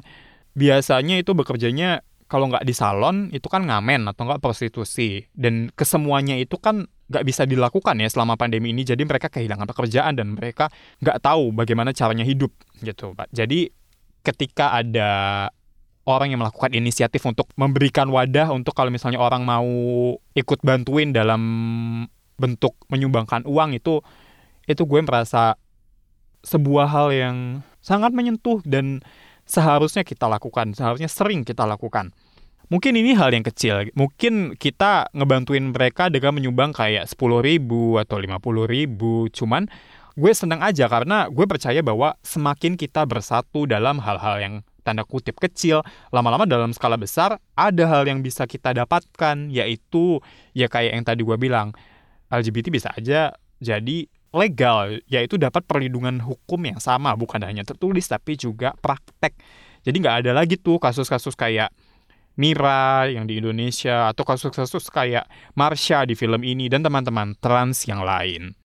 biasanya 0.55 1.19
itu 1.19 1.31
bekerjanya 1.31 2.03
kalau 2.31 2.47
nggak 2.47 2.63
di 2.63 2.71
salon 2.71 3.27
itu 3.35 3.51
kan 3.51 3.67
ngamen 3.67 4.07
atau 4.07 4.23
nggak 4.23 4.39
prostitusi. 4.39 5.27
Dan 5.35 5.67
kesemuanya 5.75 6.39
itu 6.39 6.55
kan 6.55 6.87
nggak 7.11 7.27
bisa 7.27 7.43
dilakukan 7.43 7.99
ya 7.99 8.07
selama 8.07 8.39
pandemi 8.39 8.71
ini. 8.71 8.87
Jadi 8.87 9.03
mereka 9.03 9.27
kehilangan 9.27 9.67
pekerjaan 9.67 10.15
dan 10.15 10.39
mereka 10.39 10.71
nggak 11.03 11.19
tahu 11.19 11.51
bagaimana 11.51 11.91
caranya 11.91 12.23
hidup 12.23 12.55
gitu 12.79 13.11
pak. 13.11 13.27
Jadi 13.35 13.67
ketika 14.23 14.71
ada 14.79 15.11
orang 16.07 16.31
yang 16.31 16.39
melakukan 16.39 16.71
inisiatif 16.71 17.19
untuk 17.27 17.51
memberikan 17.59 18.07
wadah 18.07 18.55
untuk 18.55 18.71
kalau 18.79 18.87
misalnya 18.87 19.19
orang 19.19 19.43
mau 19.43 19.67
ikut 20.31 20.59
bantuin 20.63 21.11
dalam 21.11 21.43
bentuk 22.39 22.79
menyumbangkan 22.87 23.43
uang 23.45 23.75
itu 23.75 23.99
itu 24.65 24.81
gue 24.87 25.01
merasa 25.03 25.59
sebuah 26.41 26.87
hal 26.89 27.07
yang 27.13 27.37
sangat 27.85 28.15
menyentuh 28.15 28.63
dan 28.65 29.05
seharusnya 29.45 30.05
kita 30.05 30.25
lakukan, 30.29 30.73
seharusnya 30.75 31.09
sering 31.11 31.45
kita 31.45 31.65
lakukan. 31.67 32.13
Mungkin 32.71 32.95
ini 32.95 33.11
hal 33.19 33.35
yang 33.35 33.43
kecil. 33.43 33.91
Mungkin 33.99 34.55
kita 34.55 35.11
ngebantuin 35.11 35.75
mereka 35.75 36.07
dengan 36.07 36.39
menyumbang 36.39 36.71
kayak 36.71 37.03
10 37.03 37.43
ribu 37.43 37.99
atau 37.99 38.15
50 38.15 38.39
ribu. 38.63 39.27
Cuman 39.27 39.67
gue 40.15 40.31
senang 40.31 40.63
aja 40.63 40.87
karena 40.87 41.27
gue 41.27 41.43
percaya 41.43 41.83
bahwa 41.83 42.15
semakin 42.23 42.79
kita 42.79 43.03
bersatu 43.03 43.67
dalam 43.67 43.99
hal-hal 43.99 44.39
yang 44.39 44.55
tanda 44.87 45.03
kutip 45.03 45.37
kecil, 45.37 45.83
lama-lama 46.15 46.47
dalam 46.47 46.71
skala 46.71 46.95
besar 46.95 47.43
ada 47.53 47.83
hal 47.91 48.07
yang 48.07 48.23
bisa 48.23 48.47
kita 48.47 48.71
dapatkan, 48.71 49.51
yaitu 49.51 50.23
ya 50.55 50.71
kayak 50.71 50.95
yang 50.95 51.03
tadi 51.03 51.21
gue 51.27 51.37
bilang, 51.37 51.75
LGBT 52.31 52.71
bisa 52.71 52.89
aja 52.95 53.35
jadi 53.59 54.07
legal, 54.31 54.99
yaitu 55.11 55.35
dapat 55.35 55.67
perlindungan 55.67 56.23
hukum 56.23 56.59
yang 56.63 56.79
sama, 56.79 57.15
bukan 57.19 57.43
hanya 57.43 57.67
tertulis 57.67 58.07
tapi 58.07 58.39
juga 58.39 58.71
praktek. 58.79 59.35
Jadi 59.83 59.95
nggak 59.99 60.25
ada 60.25 60.31
lagi 60.31 60.55
tuh 60.55 60.79
kasus-kasus 60.79 61.35
kayak 61.35 61.71
Mira 62.39 63.11
yang 63.11 63.27
di 63.27 63.43
Indonesia 63.43 64.07
atau 64.07 64.23
kasus-kasus 64.23 64.87
kayak 64.87 65.27
Marsha 65.51 66.07
di 66.07 66.15
film 66.15 66.47
ini 66.47 66.71
dan 66.71 66.79
teman-teman 66.79 67.35
trans 67.43 67.83
yang 67.91 68.07
lain. 68.07 68.55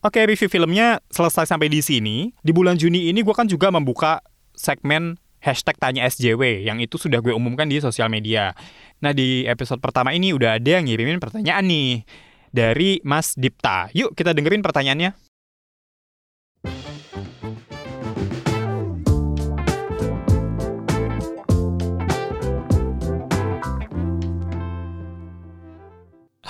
Oke, 0.00 0.24
review 0.24 0.48
filmnya 0.48 1.04
selesai 1.12 1.44
sampai 1.44 1.68
di 1.68 1.84
sini. 1.84 2.32
Di 2.40 2.56
bulan 2.56 2.80
Juni 2.80 3.12
ini 3.12 3.20
gue 3.20 3.36
kan 3.36 3.44
juga 3.44 3.68
membuka 3.68 4.24
segmen 4.56 5.20
hashtag 5.44 5.76
tanya 5.76 6.08
SJW 6.08 6.64
yang 6.64 6.80
itu 6.80 6.96
sudah 6.96 7.20
gue 7.20 7.36
umumkan 7.36 7.68
di 7.68 7.84
sosial 7.84 8.08
media. 8.08 8.56
Nah, 9.04 9.12
di 9.12 9.44
episode 9.44 9.84
pertama 9.84 10.16
ini 10.16 10.32
udah 10.32 10.56
ada 10.56 10.80
yang 10.80 10.88
ngirimin 10.88 11.20
pertanyaan 11.20 11.68
nih 11.68 12.08
dari 12.50 12.98
Mas 13.06 13.38
Dipta. 13.38 13.88
Yuk 13.94 14.14
kita 14.14 14.34
dengerin 14.34 14.62
pertanyaannya. 14.62 15.14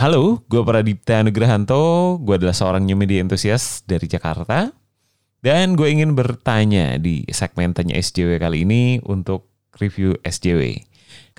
Halo, 0.01 0.41
gue 0.49 0.65
Pradipta 0.65 1.21
Nugrahanto. 1.21 2.17
Gue 2.25 2.41
adalah 2.41 2.57
seorang 2.57 2.89
new 2.89 2.97
media 2.97 3.21
entusias 3.21 3.85
dari 3.85 4.09
Jakarta. 4.09 4.73
Dan 5.45 5.77
gue 5.77 5.93
ingin 5.93 6.17
bertanya 6.17 6.97
di 6.97 7.29
segmen 7.29 7.77
Tanya 7.77 8.01
SJW 8.01 8.41
kali 8.41 8.65
ini 8.65 8.97
untuk 9.05 9.53
review 9.77 10.17
SJW. 10.25 10.81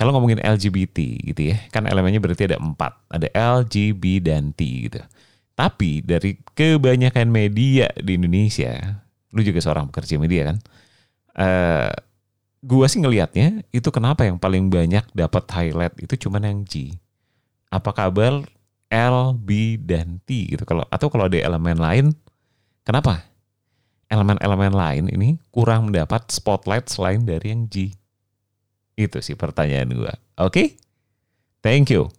Kalau 0.01 0.17
ngomongin 0.17 0.41
LGBT 0.41 0.97
gitu 1.29 1.53
ya, 1.53 1.61
kan 1.69 1.85
elemennya 1.85 2.17
berarti 2.17 2.49
ada 2.49 2.57
empat. 2.57 2.97
Ada 3.05 3.29
L, 3.37 3.69
G, 3.69 3.93
B, 3.93 4.17
dan 4.17 4.49
T 4.49 4.89
gitu. 4.89 4.97
Tapi 5.53 6.01
dari 6.01 6.41
kebanyakan 6.57 7.29
media 7.29 7.85
di 8.01 8.17
Indonesia, 8.17 8.97
lu 9.29 9.45
juga 9.45 9.61
seorang 9.61 9.93
pekerja 9.93 10.17
media 10.17 10.49
kan, 10.49 10.57
uh, 11.37 11.93
gue 12.65 12.85
sih 12.89 12.97
ngelihatnya 12.97 13.61
itu 13.69 13.93
kenapa 13.93 14.25
yang 14.25 14.41
paling 14.41 14.73
banyak 14.73 15.05
dapat 15.13 15.45
highlight 15.53 15.93
itu 16.01 16.17
cuma 16.25 16.41
yang 16.41 16.65
G 16.65 16.97
apa 17.69 17.93
kabar 17.93 18.41
L, 18.89 19.37
B, 19.37 19.77
dan 19.77 20.17
T 20.25 20.49
gitu. 20.49 20.65
Kalau 20.65 20.81
atau 20.89 21.13
kalau 21.13 21.29
ada 21.29 21.37
elemen 21.37 21.77
lain, 21.77 22.05
kenapa? 22.83 23.23
Elemen-elemen 24.11 24.73
lain 24.73 25.03
ini 25.13 25.39
kurang 25.53 25.93
mendapat 25.93 26.27
spotlight 26.27 26.89
selain 26.89 27.21
dari 27.21 27.53
yang 27.53 27.69
G. 27.69 28.00
Itu 29.01 29.25
sih 29.25 29.33
pertanyaan 29.33 29.89
gue. 29.89 30.13
Oke? 30.37 30.45
Okay? 30.53 30.67
Thank 31.65 31.89
you. 31.89 32.13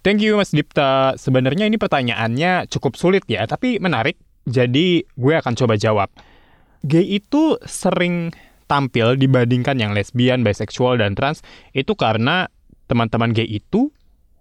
Thank 0.00 0.24
you 0.24 0.36
Mas 0.36 0.52
Dipta. 0.52 1.16
Sebenarnya 1.16 1.68
ini 1.68 1.76
pertanyaannya 1.76 2.68
cukup 2.72 2.96
sulit 2.96 3.24
ya, 3.28 3.44
tapi 3.48 3.80
menarik. 3.80 4.16
Jadi 4.48 5.04
gue 5.04 5.34
akan 5.36 5.52
coba 5.56 5.76
jawab. 5.76 6.08
Gay 6.80 7.20
itu 7.20 7.60
sering 7.68 8.32
tampil 8.64 9.20
dibandingkan 9.20 9.76
yang 9.76 9.92
lesbian, 9.92 10.40
bisexual, 10.40 10.96
dan 10.96 11.12
trans 11.12 11.44
itu 11.76 11.92
karena 11.92 12.48
teman-teman 12.88 13.36
gay 13.36 13.44
itu 13.44 13.92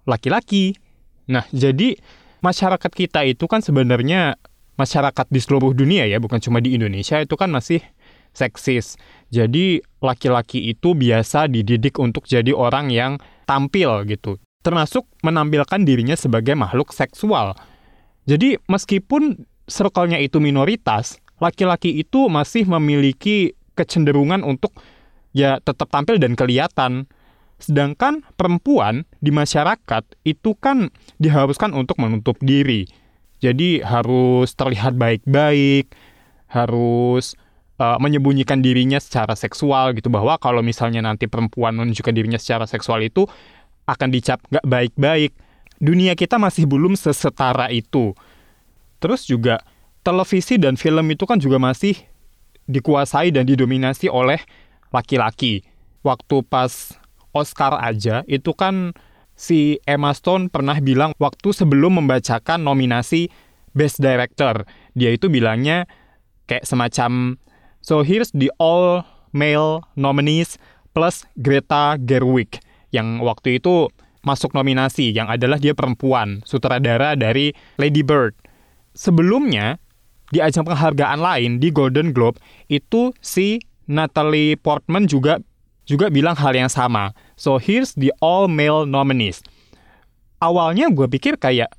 laki-laki. 0.07 0.79
Nah, 1.27 1.43
jadi 1.51 1.99
masyarakat 2.39 2.91
kita 2.95 3.27
itu 3.27 3.43
kan 3.51 3.59
sebenarnya 3.59 4.39
masyarakat 4.79 5.27
di 5.27 5.39
seluruh 5.43 5.75
dunia 5.75 6.07
ya, 6.07 6.23
bukan 6.23 6.39
cuma 6.39 6.63
di 6.63 6.79
Indonesia 6.79 7.19
itu 7.19 7.35
kan 7.35 7.51
masih 7.51 7.83
seksis. 8.39 8.95
Jadi 9.27 9.83
laki-laki 9.99 10.71
itu 10.71 10.95
biasa 10.95 11.51
dididik 11.51 11.99
untuk 11.99 12.23
jadi 12.23 12.55
orang 12.55 12.87
yang 12.87 13.19
tampil 13.43 14.07
gitu, 14.07 14.39
termasuk 14.63 15.03
menampilkan 15.19 15.83
dirinya 15.83 16.15
sebagai 16.15 16.55
makhluk 16.55 16.95
seksual. 16.95 17.59
Jadi 18.23 18.55
meskipun 18.71 19.43
circle-nya 19.67 20.17
itu 20.23 20.39
minoritas, 20.39 21.19
laki-laki 21.43 21.99
itu 21.99 22.31
masih 22.31 22.63
memiliki 22.65 23.53
kecenderungan 23.75 24.41
untuk 24.41 24.73
ya 25.35 25.59
tetap 25.59 25.91
tampil 25.91 26.17
dan 26.17 26.33
kelihatan. 26.33 27.05
Sedangkan 27.59 28.23
perempuan 28.39 29.03
di 29.19 29.35
masyarakat 29.35 30.03
itu 30.23 30.55
kan 30.55 30.87
diharuskan 31.19 31.75
untuk 31.75 31.99
menutup 31.99 32.39
diri. 32.39 32.87
Jadi 33.39 33.83
harus 33.83 34.55
terlihat 34.55 34.95
baik-baik, 34.95 35.91
harus 36.51 37.35
uh, 37.79 37.97
menyembunyikan 37.97 38.59
dirinya 38.59 38.99
secara 38.99 39.33
seksual 39.33 39.95
gitu 39.95 40.11
bahwa 40.11 40.35
kalau 40.37 40.59
misalnya 40.59 40.99
nanti 40.99 41.25
perempuan 41.25 41.73
menunjukkan 41.73 42.13
dirinya 42.13 42.37
secara 42.37 42.67
seksual 42.67 43.01
itu 43.01 43.25
akan 43.87 44.09
dicap 44.11 44.43
nggak 44.51 44.67
baik-baik. 44.67 45.31
Dunia 45.79 46.13
kita 46.13 46.35
masih 46.35 46.67
belum 46.67 46.99
sesetara 46.99 47.71
itu. 47.71 48.11
Terus 48.99 49.23
juga 49.23 49.63
televisi 50.03 50.59
dan 50.59 50.75
film 50.75 51.07
itu 51.07 51.23
kan 51.23 51.39
juga 51.39 51.55
masih 51.55 51.95
dikuasai 52.67 53.31
dan 53.31 53.47
didominasi 53.47 54.11
oleh 54.11 54.43
laki-laki. 54.91 55.63
Waktu 56.03 56.43
pas 56.45 56.95
Oscar 57.31 57.79
aja 57.79 58.27
itu 58.27 58.51
kan 58.53 58.91
si 59.39 59.79
Emma 59.87 60.11
Stone 60.11 60.51
pernah 60.51 60.75
bilang 60.83 61.15
waktu 61.15 61.55
sebelum 61.55 62.03
membacakan 62.03 62.59
nominasi 62.59 63.31
Best 63.71 64.03
Director, 64.03 64.67
dia 64.97 65.15
itu 65.15 65.31
bilangnya 65.31 65.87
kayak 66.49 66.67
semacam 66.67 67.39
so 67.79 68.01
here's 68.05 68.31
the 68.35 68.51
all 68.59 69.03
male 69.31 69.85
nominees 69.95 70.57
plus 70.93 71.23
Greta 71.39 71.95
Gerwig 72.01 72.59
yang 72.89 73.21
waktu 73.21 73.61
itu 73.61 73.89
masuk 74.25 74.51
nominasi 74.51 75.15
yang 75.15 75.31
adalah 75.31 75.55
dia 75.61 75.71
perempuan, 75.71 76.43
sutradara 76.43 77.15
dari 77.15 77.55
Lady 77.79 78.03
Bird. 78.03 78.35
Sebelumnya 78.91 79.79
di 80.29 80.43
ajang 80.43 80.67
penghargaan 80.67 81.19
lain 81.21 81.51
di 81.57 81.71
Golden 81.71 82.11
Globe 82.11 82.37
itu 82.69 83.15
si 83.23 83.63
Natalie 83.89 84.59
Portman 84.59 85.09
juga 85.09 85.41
juga 85.89 86.13
bilang 86.13 86.37
hal 86.37 86.53
yang 86.53 86.69
sama. 86.69 87.17
So 87.33 87.57
here's 87.57 87.97
the 87.97 88.13
all 88.21 88.45
male 88.45 88.85
nominees. 88.85 89.41
Awalnya 90.37 90.93
gue 90.93 91.09
pikir 91.09 91.41
kayak 91.41 91.73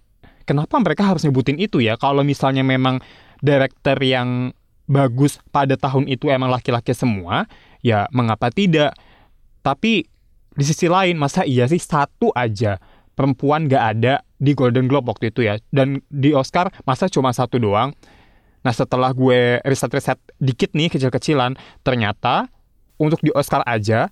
kenapa 0.48 0.82
mereka 0.82 1.06
harus 1.06 1.22
nyebutin 1.22 1.62
itu 1.62 1.78
ya 1.78 1.94
kalau 1.94 2.26
misalnya 2.26 2.66
memang 2.66 2.98
director 3.38 3.96
yang 4.02 4.50
bagus 4.90 5.38
pada 5.54 5.78
tahun 5.78 6.10
itu 6.10 6.26
emang 6.26 6.50
laki-laki 6.50 6.90
semua, 6.90 7.46
ya 7.78 8.10
mengapa 8.10 8.50
tidak? 8.50 8.98
Tapi 9.62 10.02
di 10.50 10.64
sisi 10.66 10.90
lain 10.90 11.14
masa 11.14 11.46
iya 11.46 11.70
sih 11.70 11.78
satu 11.78 12.34
aja 12.34 12.82
perempuan 13.14 13.70
gak 13.70 13.84
ada 13.96 14.26
di 14.40 14.56
Golden 14.56 14.90
Globe 14.90 15.14
waktu 15.14 15.30
itu 15.30 15.46
ya 15.46 15.62
dan 15.70 16.02
di 16.10 16.34
Oscar 16.34 16.74
masa 16.88 17.06
cuma 17.06 17.30
satu 17.30 17.62
doang. 17.62 17.94
Nah 18.60 18.74
setelah 18.74 19.14
gue 19.14 19.62
riset-riset 19.62 20.18
dikit 20.42 20.74
nih 20.74 20.90
kecil-kecilan 20.90 21.54
ternyata 21.86 22.50
untuk 22.98 23.22
di 23.22 23.30
Oscar 23.32 23.62
aja 23.64 24.10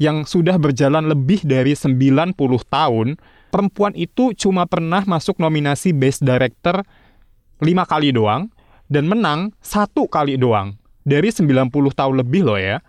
yang 0.00 0.24
sudah 0.24 0.56
berjalan 0.56 1.12
lebih 1.12 1.44
dari 1.44 1.76
90 1.76 2.32
tahun, 2.72 3.20
perempuan 3.52 3.92
itu 3.92 4.32
cuma 4.32 4.64
pernah 4.64 5.04
masuk 5.04 5.36
nominasi 5.36 5.92
Best 5.92 6.24
Director 6.24 6.80
5 7.60 7.68
kali 7.84 8.16
doang 8.16 8.48
dan 8.90 9.06
menang 9.06 9.54
satu 9.62 10.10
kali 10.10 10.34
doang. 10.36 10.74
Dari 11.06 11.30
90 11.32 11.70
tahun 11.70 12.14
lebih 12.20 12.44
loh 12.44 12.60
ya. 12.60 12.82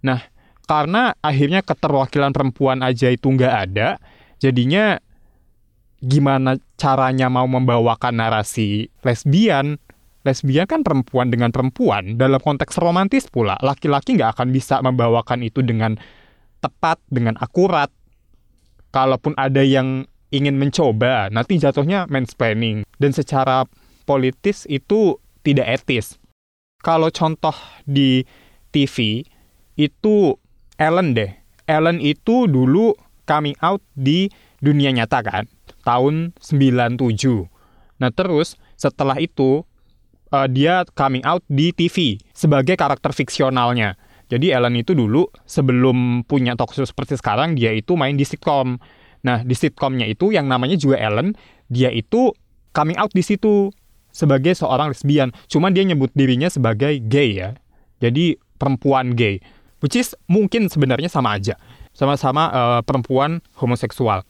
Nah, 0.00 0.22
karena 0.64 1.12
akhirnya 1.20 1.60
keterwakilan 1.60 2.30
perempuan 2.30 2.80
aja 2.80 3.10
itu 3.10 3.26
nggak 3.26 3.54
ada, 3.68 3.98
jadinya 4.38 4.96
gimana 6.00 6.56
caranya 6.80 7.28
mau 7.28 7.44
membawakan 7.44 8.16
narasi 8.16 8.88
lesbian, 9.04 9.76
lesbian 10.24 10.64
kan 10.64 10.80
perempuan 10.86 11.28
dengan 11.28 11.52
perempuan. 11.52 12.16
Dalam 12.16 12.40
konteks 12.40 12.80
romantis 12.80 13.28
pula 13.28 13.58
laki-laki 13.60 14.16
nggak 14.16 14.38
akan 14.38 14.48
bisa 14.54 14.80
membawakan 14.80 15.44
itu 15.44 15.60
dengan 15.60 15.98
tepat 16.64 17.02
dengan 17.10 17.36
akurat. 17.42 17.92
Kalaupun 18.90 19.38
ada 19.38 19.62
yang 19.62 20.06
ingin 20.34 20.58
mencoba 20.58 21.28
nanti 21.28 21.58
jatuhnya 21.58 22.06
mansplaining. 22.06 22.86
Dan 22.96 23.10
secara 23.10 23.66
politis 24.06 24.66
itu 24.70 25.18
tidak 25.42 25.80
etis 25.80 26.20
kalau 26.80 27.12
contoh 27.12 27.54
di 27.84 28.24
TV 28.72 29.26
itu 29.76 30.36
Ellen 30.80 31.12
deh 31.12 31.30
Ellen 31.68 32.00
itu 32.00 32.48
dulu 32.48 32.96
coming 33.28 33.56
out 33.60 33.84
di 33.92 34.30
dunia 34.60 34.90
nyata 34.92 35.20
kan 35.22 35.44
tahun 35.84 36.32
97 36.40 37.00
nah 38.00 38.10
terus 38.12 38.56
setelah 38.80 39.20
itu 39.20 39.68
uh, 40.34 40.48
dia 40.48 40.86
coming 40.94 41.22
out 41.26 41.42
di 41.50 41.74
TV 41.74 42.18
sebagai 42.32 42.78
karakter 42.78 43.10
fiksionalnya. 43.12 43.98
Jadi 44.30 44.54
Ellen 44.54 44.78
itu 44.78 44.94
dulu 44.94 45.26
sebelum 45.42 46.22
punya 46.22 46.54
talk 46.54 46.70
show 46.70 46.86
seperti 46.86 47.18
sekarang 47.18 47.58
dia 47.58 47.74
itu 47.74 47.98
main 47.98 48.14
di 48.14 48.22
sitcom. 48.22 48.78
Nah 49.26 49.42
di 49.42 49.54
sitcomnya 49.58 50.06
itu 50.06 50.30
yang 50.30 50.46
namanya 50.46 50.78
juga 50.78 51.02
Ellen, 51.02 51.34
dia 51.66 51.90
itu 51.90 52.30
coming 52.70 52.94
out 52.94 53.10
di 53.10 53.26
situ 53.26 53.74
sebagai 54.10 54.54
seorang 54.54 54.92
lesbian. 54.92 55.30
Cuman 55.46 55.74
dia 55.74 55.86
nyebut 55.86 56.10
dirinya 56.14 56.50
sebagai 56.50 56.98
gay 57.06 57.40
ya. 57.40 57.56
jadi 58.00 58.36
perempuan 58.60 59.16
gay. 59.16 59.40
Which 59.80 59.96
is 59.96 60.12
mungkin 60.28 60.68
sebenarnya 60.68 61.08
sama 61.08 61.40
aja. 61.40 61.56
Sama-sama 61.96 62.52
uh, 62.52 62.80
perempuan 62.84 63.40
homoseksual. 63.56 64.22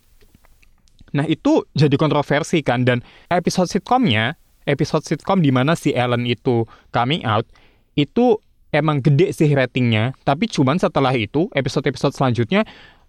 Nah 1.10 1.26
itu 1.26 1.66
jadi 1.74 1.94
kontroversi 1.98 2.62
kan 2.62 2.86
dan 2.86 3.02
episode 3.26 3.66
sitkomnya, 3.66 4.38
episode 4.66 5.02
sitkom 5.02 5.42
di 5.42 5.50
mana 5.50 5.74
si 5.74 5.90
Ellen 5.90 6.22
itu 6.22 6.66
coming 6.94 7.26
out, 7.26 7.50
itu 7.98 8.38
emang 8.70 9.02
gede 9.02 9.34
sih 9.34 9.50
ratingnya, 9.50 10.14
tapi 10.22 10.46
cuman 10.46 10.78
setelah 10.78 11.10
itu 11.14 11.50
episode-episode 11.50 12.14
selanjutnya 12.14 12.62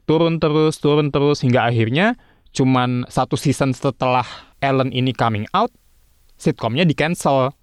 turun 0.09 0.41
terus, 0.41 0.81
turun 0.81 1.13
terus 1.13 1.45
hingga 1.45 1.69
akhirnya 1.69 2.17
cuman 2.51 3.07
satu 3.07 3.37
season 3.37 3.71
setelah 3.71 4.25
Ellen 4.59 4.89
ini 4.91 5.13
coming 5.13 5.45
out, 5.53 5.71
sitkomnya 6.41 6.81
di 6.81 6.97
cancel. 6.97 7.53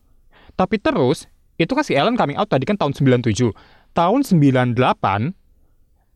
Tapi 0.54 0.78
terus 0.78 1.26
itu 1.58 1.74
kan 1.74 1.82
si 1.82 1.98
Ellen 1.98 2.14
coming 2.14 2.38
out 2.38 2.46
tadi 2.46 2.62
kan 2.62 2.78
tahun 2.78 2.94
97. 2.94 3.50
Tahun 3.98 4.20
98 4.22 4.78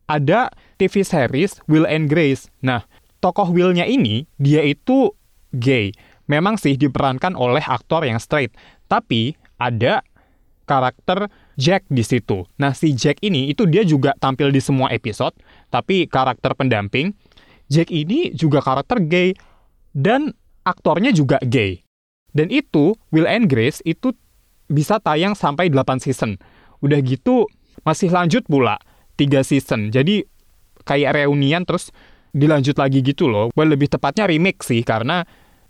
ada 0.07 0.47
TV 0.79 1.03
series 1.03 1.59
Will 1.67 1.83
and 1.83 2.07
Grace. 2.07 2.47
Nah, 2.63 2.87
tokoh 3.19 3.51
Willnya 3.51 3.83
ini 3.83 4.23
dia 4.39 4.63
itu 4.63 5.11
gay. 5.51 5.91
Memang 6.31 6.55
sih 6.55 6.79
diperankan 6.79 7.35
oleh 7.35 7.59
aktor 7.59 8.07
yang 8.07 8.15
straight, 8.15 8.55
tapi 8.87 9.35
ada 9.59 9.99
karakter 10.63 11.27
Jack 11.59 11.83
di 11.91 12.01
situ. 12.01 12.47
Nah, 12.55 12.71
si 12.71 12.95
Jack 12.95 13.19
ini 13.19 13.51
itu 13.51 13.67
dia 13.67 13.83
juga 13.83 14.15
tampil 14.17 14.49
di 14.49 14.63
semua 14.63 14.89
episode, 14.95 15.35
tapi 15.67 16.07
karakter 16.07 16.55
pendamping. 16.55 17.11
Jack 17.67 17.91
ini 17.91 18.31
juga 18.31 18.63
karakter 18.63 19.03
gay 19.03 19.35
dan 19.91 20.31
aktornya 20.63 21.11
juga 21.11 21.37
gay. 21.43 21.82
Dan 22.33 22.49
itu 22.49 22.97
Will 23.13 23.29
and 23.29 23.47
Grace 23.47 23.79
itu 23.85 24.11
bisa 24.67 24.97
tayang 24.97 25.37
sampai 25.37 25.69
8 25.69 26.01
season. 26.01 26.41
Udah 26.81 26.99
gitu 27.05 27.45
masih 27.85 28.09
lanjut 28.09 28.43
pula 28.49 28.81
3 29.15 29.45
season. 29.45 29.93
Jadi 29.93 30.25
kayak 30.83 31.23
reunian 31.23 31.63
terus 31.63 31.93
dilanjut 32.33 32.75
lagi 32.81 33.05
gitu 33.05 33.29
loh. 33.29 33.53
Well, 33.53 33.69
lebih 33.71 33.93
tepatnya 33.93 34.25
remake 34.25 34.65
sih 34.65 34.81
karena 34.81 35.23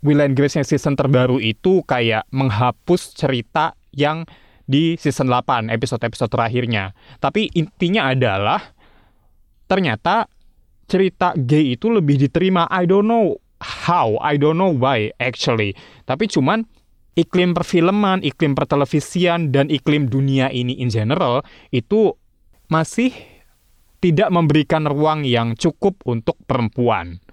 Will 0.04 0.20
and 0.20 0.36
Grace 0.36 0.56
yang 0.56 0.66
season 0.68 0.96
terbaru 0.96 1.40
itu 1.40 1.84
kayak 1.84 2.28
menghapus 2.32 3.16
cerita 3.16 3.76
yang 3.92 4.24
di 4.64 4.96
season 4.96 5.28
8 5.28 5.68
episode-episode 5.68 6.32
terakhirnya. 6.32 6.96
Tapi 7.20 7.52
intinya 7.52 8.08
adalah 8.12 8.60
ternyata 9.68 10.28
cerita 10.88 11.32
gay 11.36 11.76
itu 11.76 11.88
lebih 11.92 12.20
diterima. 12.20 12.68
I 12.68 12.84
don't 12.88 13.08
know 13.08 13.36
how, 13.64 14.20
I 14.20 14.36
don't 14.36 14.60
know 14.60 14.70
why 14.70 15.08
actually. 15.16 15.72
Tapi 16.04 16.28
cuman 16.28 16.68
iklim 17.16 17.56
perfilman, 17.56 18.20
iklim 18.20 18.52
pertelevisian 18.52 19.48
dan 19.48 19.72
iklim 19.72 20.12
dunia 20.12 20.52
ini 20.52 20.76
in 20.76 20.92
general 20.92 21.40
itu 21.72 22.12
masih 22.68 23.10
tidak 24.04 24.28
memberikan 24.28 24.84
ruang 24.84 25.24
yang 25.24 25.56
cukup 25.56 25.96
untuk 26.04 26.36
perempuan. 26.44 27.24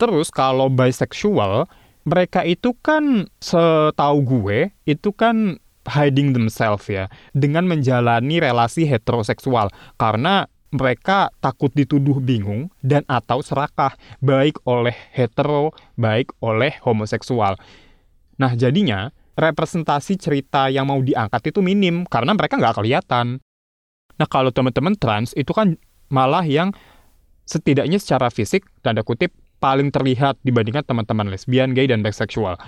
Terus 0.00 0.32
kalau 0.32 0.72
bisexual, 0.72 1.68
mereka 2.08 2.40
itu 2.46 2.72
kan 2.80 3.28
setahu 3.42 4.24
gue 4.24 4.72
itu 4.88 5.10
kan 5.12 5.60
hiding 5.90 6.34
themselves 6.34 6.86
ya 6.90 7.10
dengan 7.34 7.66
menjalani 7.66 8.42
relasi 8.42 8.86
heteroseksual 8.86 9.70
karena 9.98 10.46
mereka 10.76 11.32
takut 11.40 11.72
dituduh 11.72 12.20
bingung 12.20 12.68
dan 12.84 13.02
atau 13.08 13.40
serakah 13.40 13.96
baik 14.20 14.60
oleh 14.68 14.94
hetero 15.16 15.72
baik 15.96 16.30
oleh 16.44 16.76
homoseksual. 16.84 17.56
Nah 18.36 18.52
jadinya 18.52 19.10
representasi 19.36 20.20
cerita 20.20 20.68
yang 20.68 20.88
mau 20.88 21.00
diangkat 21.00 21.52
itu 21.52 21.60
minim 21.64 22.04
karena 22.06 22.36
mereka 22.36 22.60
nggak 22.60 22.76
kelihatan. 22.76 23.40
Nah 24.16 24.28
kalau 24.28 24.52
teman-teman 24.52 24.96
trans 24.96 25.36
itu 25.36 25.52
kan 25.52 25.76
malah 26.08 26.44
yang 26.44 26.72
setidaknya 27.46 28.00
secara 28.00 28.28
fisik, 28.32 28.66
tanda 28.80 29.04
kutip, 29.04 29.32
paling 29.60 29.88
terlihat 29.92 30.36
dibandingkan 30.44 30.84
teman-teman 30.84 31.32
lesbian, 31.32 31.72
gay, 31.72 31.88
dan 31.88 32.04
bisexual. 32.04 32.58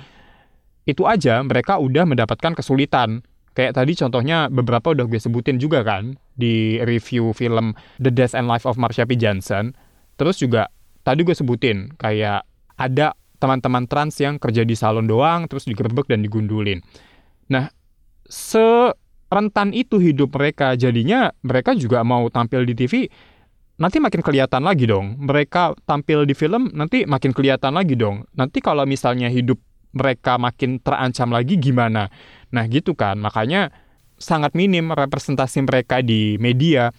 Itu 0.88 1.04
aja 1.04 1.44
mereka 1.44 1.76
udah 1.76 2.08
mendapatkan 2.08 2.56
kesulitan. 2.56 3.20
Kayak 3.58 3.74
tadi 3.74 3.98
contohnya 3.98 4.46
beberapa 4.46 4.94
udah 4.94 5.10
gue 5.10 5.18
sebutin 5.18 5.58
juga 5.58 5.82
kan 5.82 6.14
di 6.38 6.78
review 6.86 7.34
film 7.34 7.74
The 7.98 8.14
Death 8.14 8.38
and 8.38 8.46
Life 8.46 8.62
of 8.62 8.78
Marsha 8.78 9.02
P. 9.02 9.18
Johnson. 9.18 9.74
Terus 10.14 10.38
juga 10.38 10.70
tadi 11.02 11.26
gue 11.26 11.34
sebutin 11.34 11.90
kayak 11.98 12.46
ada 12.78 13.18
teman-teman 13.42 13.90
trans 13.90 14.14
yang 14.22 14.38
kerja 14.38 14.62
di 14.62 14.78
salon 14.78 15.10
doang 15.10 15.50
terus 15.50 15.66
digerebek 15.66 16.06
dan 16.06 16.22
digundulin. 16.22 16.86
Nah, 17.50 17.66
se 18.30 18.94
rentan 19.26 19.74
itu 19.74 19.98
hidup 19.98 20.38
mereka. 20.38 20.78
Jadinya 20.78 21.34
mereka 21.42 21.74
juga 21.74 22.06
mau 22.06 22.30
tampil 22.30 22.62
di 22.62 22.78
TV 22.78 23.10
nanti 23.82 23.98
makin 23.98 24.22
kelihatan 24.22 24.62
lagi 24.62 24.86
dong. 24.86 25.18
Mereka 25.18 25.82
tampil 25.82 26.30
di 26.30 26.34
film 26.38 26.70
nanti 26.78 27.02
makin 27.10 27.34
kelihatan 27.34 27.74
lagi 27.74 27.98
dong. 27.98 28.22
Nanti 28.38 28.62
kalau 28.62 28.86
misalnya 28.86 29.26
hidup 29.26 29.58
mereka 29.98 30.36
makin 30.36 30.78
terancam 30.78 31.32
lagi 31.32 31.56
gimana? 31.56 32.06
Nah, 32.54 32.64
gitu 32.68 32.96
kan. 32.96 33.20
Makanya 33.20 33.70
sangat 34.18 34.52
minim 34.58 34.90
representasi 34.90 35.62
mereka 35.64 36.02
di 36.02 36.36
media. 36.42 36.90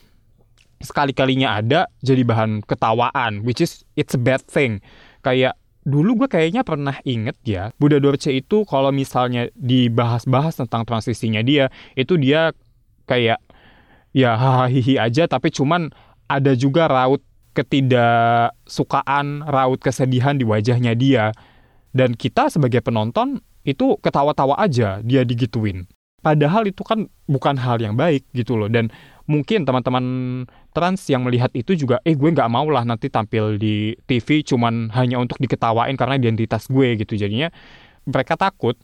Sekali-kalinya 0.79 1.59
ada 1.59 1.91
jadi 1.99 2.23
bahan 2.23 2.63
ketawaan, 2.63 3.43
which 3.43 3.59
is 3.59 3.83
it's 3.99 4.15
a 4.15 4.21
bad 4.21 4.39
thing. 4.47 4.79
Kayak 5.19 5.59
dulu 5.83 6.23
gue 6.23 6.29
kayaknya 6.31 6.63
pernah 6.63 6.95
inget 7.03 7.35
ya, 7.43 7.75
Buddha 7.75 7.99
Dorce 7.99 8.31
itu 8.31 8.63
kalau 8.63 8.93
misalnya 8.93 9.51
dibahas-bahas 9.57 10.55
tentang 10.55 10.87
transisinya 10.87 11.43
dia, 11.43 11.67
itu 11.99 12.15
dia 12.15 12.55
kayak 13.09 13.43
ya 14.15 14.37
hahaha 14.39 15.03
aja, 15.03 15.27
tapi 15.27 15.51
cuman 15.51 15.91
ada 16.29 16.53
juga 16.55 16.87
raut 16.87 17.19
ketidaksukaan, 17.57 19.43
raut 19.49 19.81
kesedihan 19.81 20.37
di 20.37 20.45
wajahnya 20.47 20.95
dia. 20.95 21.35
Dan 21.89 22.13
kita 22.13 22.53
sebagai 22.53 22.85
penonton 22.85 23.41
itu 23.63 23.99
ketawa-tawa 23.99 24.55
aja 24.59 24.99
dia 25.03 25.21
digituin. 25.27 25.87
Padahal 26.19 26.67
itu 26.67 26.83
kan 26.83 27.07
bukan 27.31 27.55
hal 27.55 27.79
yang 27.79 27.95
baik 27.95 28.27
gitu 28.35 28.59
loh. 28.59 28.67
Dan 28.67 28.91
mungkin 29.23 29.63
teman-teman 29.63 30.03
trans 30.75 31.07
yang 31.07 31.23
melihat 31.23 31.47
itu 31.55 31.79
juga, 31.79 32.03
eh 32.03 32.11
gue 32.11 32.29
nggak 32.35 32.51
mau 32.51 32.67
lah 32.67 32.83
nanti 32.83 33.07
tampil 33.07 33.55
di 33.55 33.95
TV 34.03 34.43
cuman 34.43 34.91
hanya 34.91 35.15
untuk 35.15 35.39
diketawain 35.39 35.95
karena 35.95 36.19
identitas 36.19 36.67
gue 36.67 36.99
gitu. 36.99 37.15
Jadinya 37.15 37.47
mereka 38.03 38.35
takut. 38.35 38.75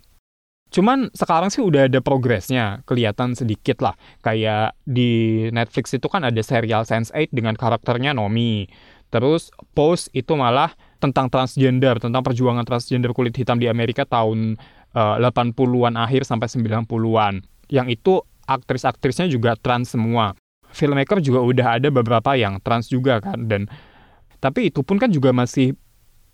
Cuman 0.72 1.12
sekarang 1.14 1.52
sih 1.54 1.62
udah 1.62 1.88
ada 1.88 2.00
progresnya, 2.02 2.84
kelihatan 2.88 3.36
sedikit 3.36 3.84
lah. 3.84 3.96
Kayak 4.24 4.76
di 4.88 5.46
Netflix 5.52 5.94
itu 5.96 6.08
kan 6.08 6.24
ada 6.24 6.42
serial 6.42 6.88
Sense8 6.88 7.32
dengan 7.36 7.54
karakternya 7.56 8.16
Nomi. 8.16 8.68
Terus 9.14 9.54
Pose 9.72 10.12
itu 10.12 10.36
malah 10.36 10.74
tentang 11.10 11.30
transgender, 11.30 12.02
tentang 12.02 12.26
perjuangan 12.26 12.66
transgender 12.66 13.14
kulit 13.14 13.38
hitam 13.38 13.62
di 13.62 13.70
Amerika 13.70 14.06
tahun 14.06 14.58
uh, 14.98 15.22
eh, 15.22 15.30
80-an 15.30 15.94
akhir 16.00 16.26
sampai 16.26 16.50
90-an. 16.50 17.46
Yang 17.70 17.88
itu 18.00 18.14
aktris-aktrisnya 18.46 19.30
juga 19.30 19.58
trans 19.58 19.94
semua. 19.94 20.34
Filmmaker 20.74 21.24
juga 21.24 21.40
udah 21.40 21.68
ada 21.80 21.88
beberapa 21.94 22.36
yang 22.36 22.60
trans 22.60 22.92
juga 22.92 23.24
kan 23.24 23.48
dan 23.48 23.72
tapi 24.44 24.70
itu 24.70 24.84
pun 24.84 25.00
kan 25.00 25.08
juga 25.10 25.32
masih 25.32 25.74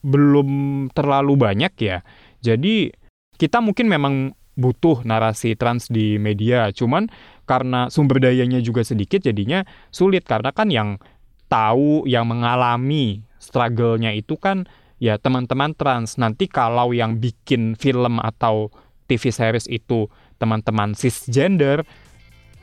belum 0.01 0.89
terlalu 0.91 1.37
banyak 1.37 1.73
ya. 1.77 2.01
Jadi 2.41 2.89
kita 3.37 3.61
mungkin 3.61 3.85
memang 3.85 4.33
butuh 4.57 5.07
narasi 5.07 5.55
trans 5.55 5.87
di 5.87 6.19
media, 6.19 6.69
cuman 6.75 7.07
karena 7.47 7.87
sumber 7.87 8.19
dayanya 8.19 8.59
juga 8.59 8.83
sedikit 8.83 9.23
jadinya 9.23 9.63
sulit 9.89 10.27
karena 10.27 10.51
kan 10.51 10.67
yang 10.67 10.99
tahu, 11.47 12.03
yang 12.07 12.27
mengalami 12.27 13.23
struggle-nya 13.41 14.13
itu 14.13 14.37
kan 14.37 14.69
ya 15.01 15.17
teman-teman 15.17 15.73
trans. 15.73 16.21
Nanti 16.21 16.45
kalau 16.45 16.93
yang 16.93 17.17
bikin 17.17 17.73
film 17.73 18.21
atau 18.21 18.69
TV 19.09 19.33
series 19.33 19.65
itu 19.67 20.05
teman-teman 20.37 20.93
cisgender, 20.93 21.81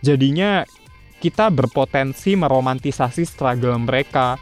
jadinya 0.01 0.63
kita 1.19 1.51
berpotensi 1.51 2.39
meromantisasi 2.39 3.27
struggle 3.27 3.75
mereka. 3.83 4.39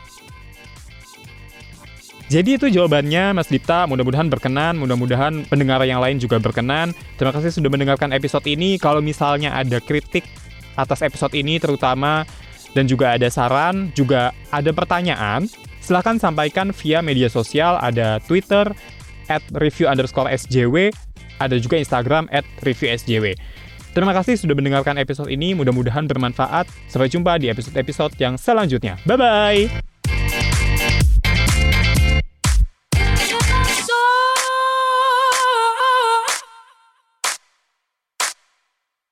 Jadi 2.26 2.58
itu 2.58 2.66
jawabannya 2.66 3.38
Mas 3.38 3.46
Dipta, 3.46 3.86
mudah-mudahan 3.86 4.26
berkenan, 4.26 4.74
mudah-mudahan 4.82 5.46
pendengar 5.46 5.78
yang 5.86 6.02
lain 6.02 6.18
juga 6.18 6.42
berkenan. 6.42 6.90
Terima 7.14 7.30
kasih 7.30 7.54
sudah 7.54 7.70
mendengarkan 7.70 8.10
episode 8.10 8.42
ini. 8.50 8.82
Kalau 8.82 8.98
misalnya 8.98 9.54
ada 9.54 9.78
kritik 9.78 10.26
atas 10.74 11.06
episode 11.06 11.32
ini 11.38 11.62
terutama 11.62 12.26
dan 12.74 12.90
juga 12.90 13.14
ada 13.14 13.30
saran, 13.30 13.94
juga 13.94 14.34
ada 14.50 14.74
pertanyaan, 14.74 15.46
silahkan 15.86 16.18
sampaikan 16.18 16.74
via 16.74 16.98
media 16.98 17.30
sosial, 17.30 17.78
ada 17.78 18.18
Twitter, 18.26 18.66
at 19.30 19.42
review 19.54 19.86
underscore 19.86 20.26
SJW, 20.26 20.90
ada 21.38 21.56
juga 21.62 21.78
Instagram 21.78 22.26
at 22.34 22.42
review 22.66 22.90
SJW. 22.90 23.38
Terima 23.96 24.12
kasih 24.12 24.36
sudah 24.36 24.52
mendengarkan 24.52 25.00
episode 25.00 25.32
ini, 25.32 25.56
mudah-mudahan 25.56 26.04
bermanfaat. 26.04 26.68
Sampai 26.92 27.08
jumpa 27.08 27.40
di 27.40 27.48
episode-episode 27.48 28.12
yang 28.20 28.36
selanjutnya. 28.36 29.00
Bye-bye! 29.08 29.95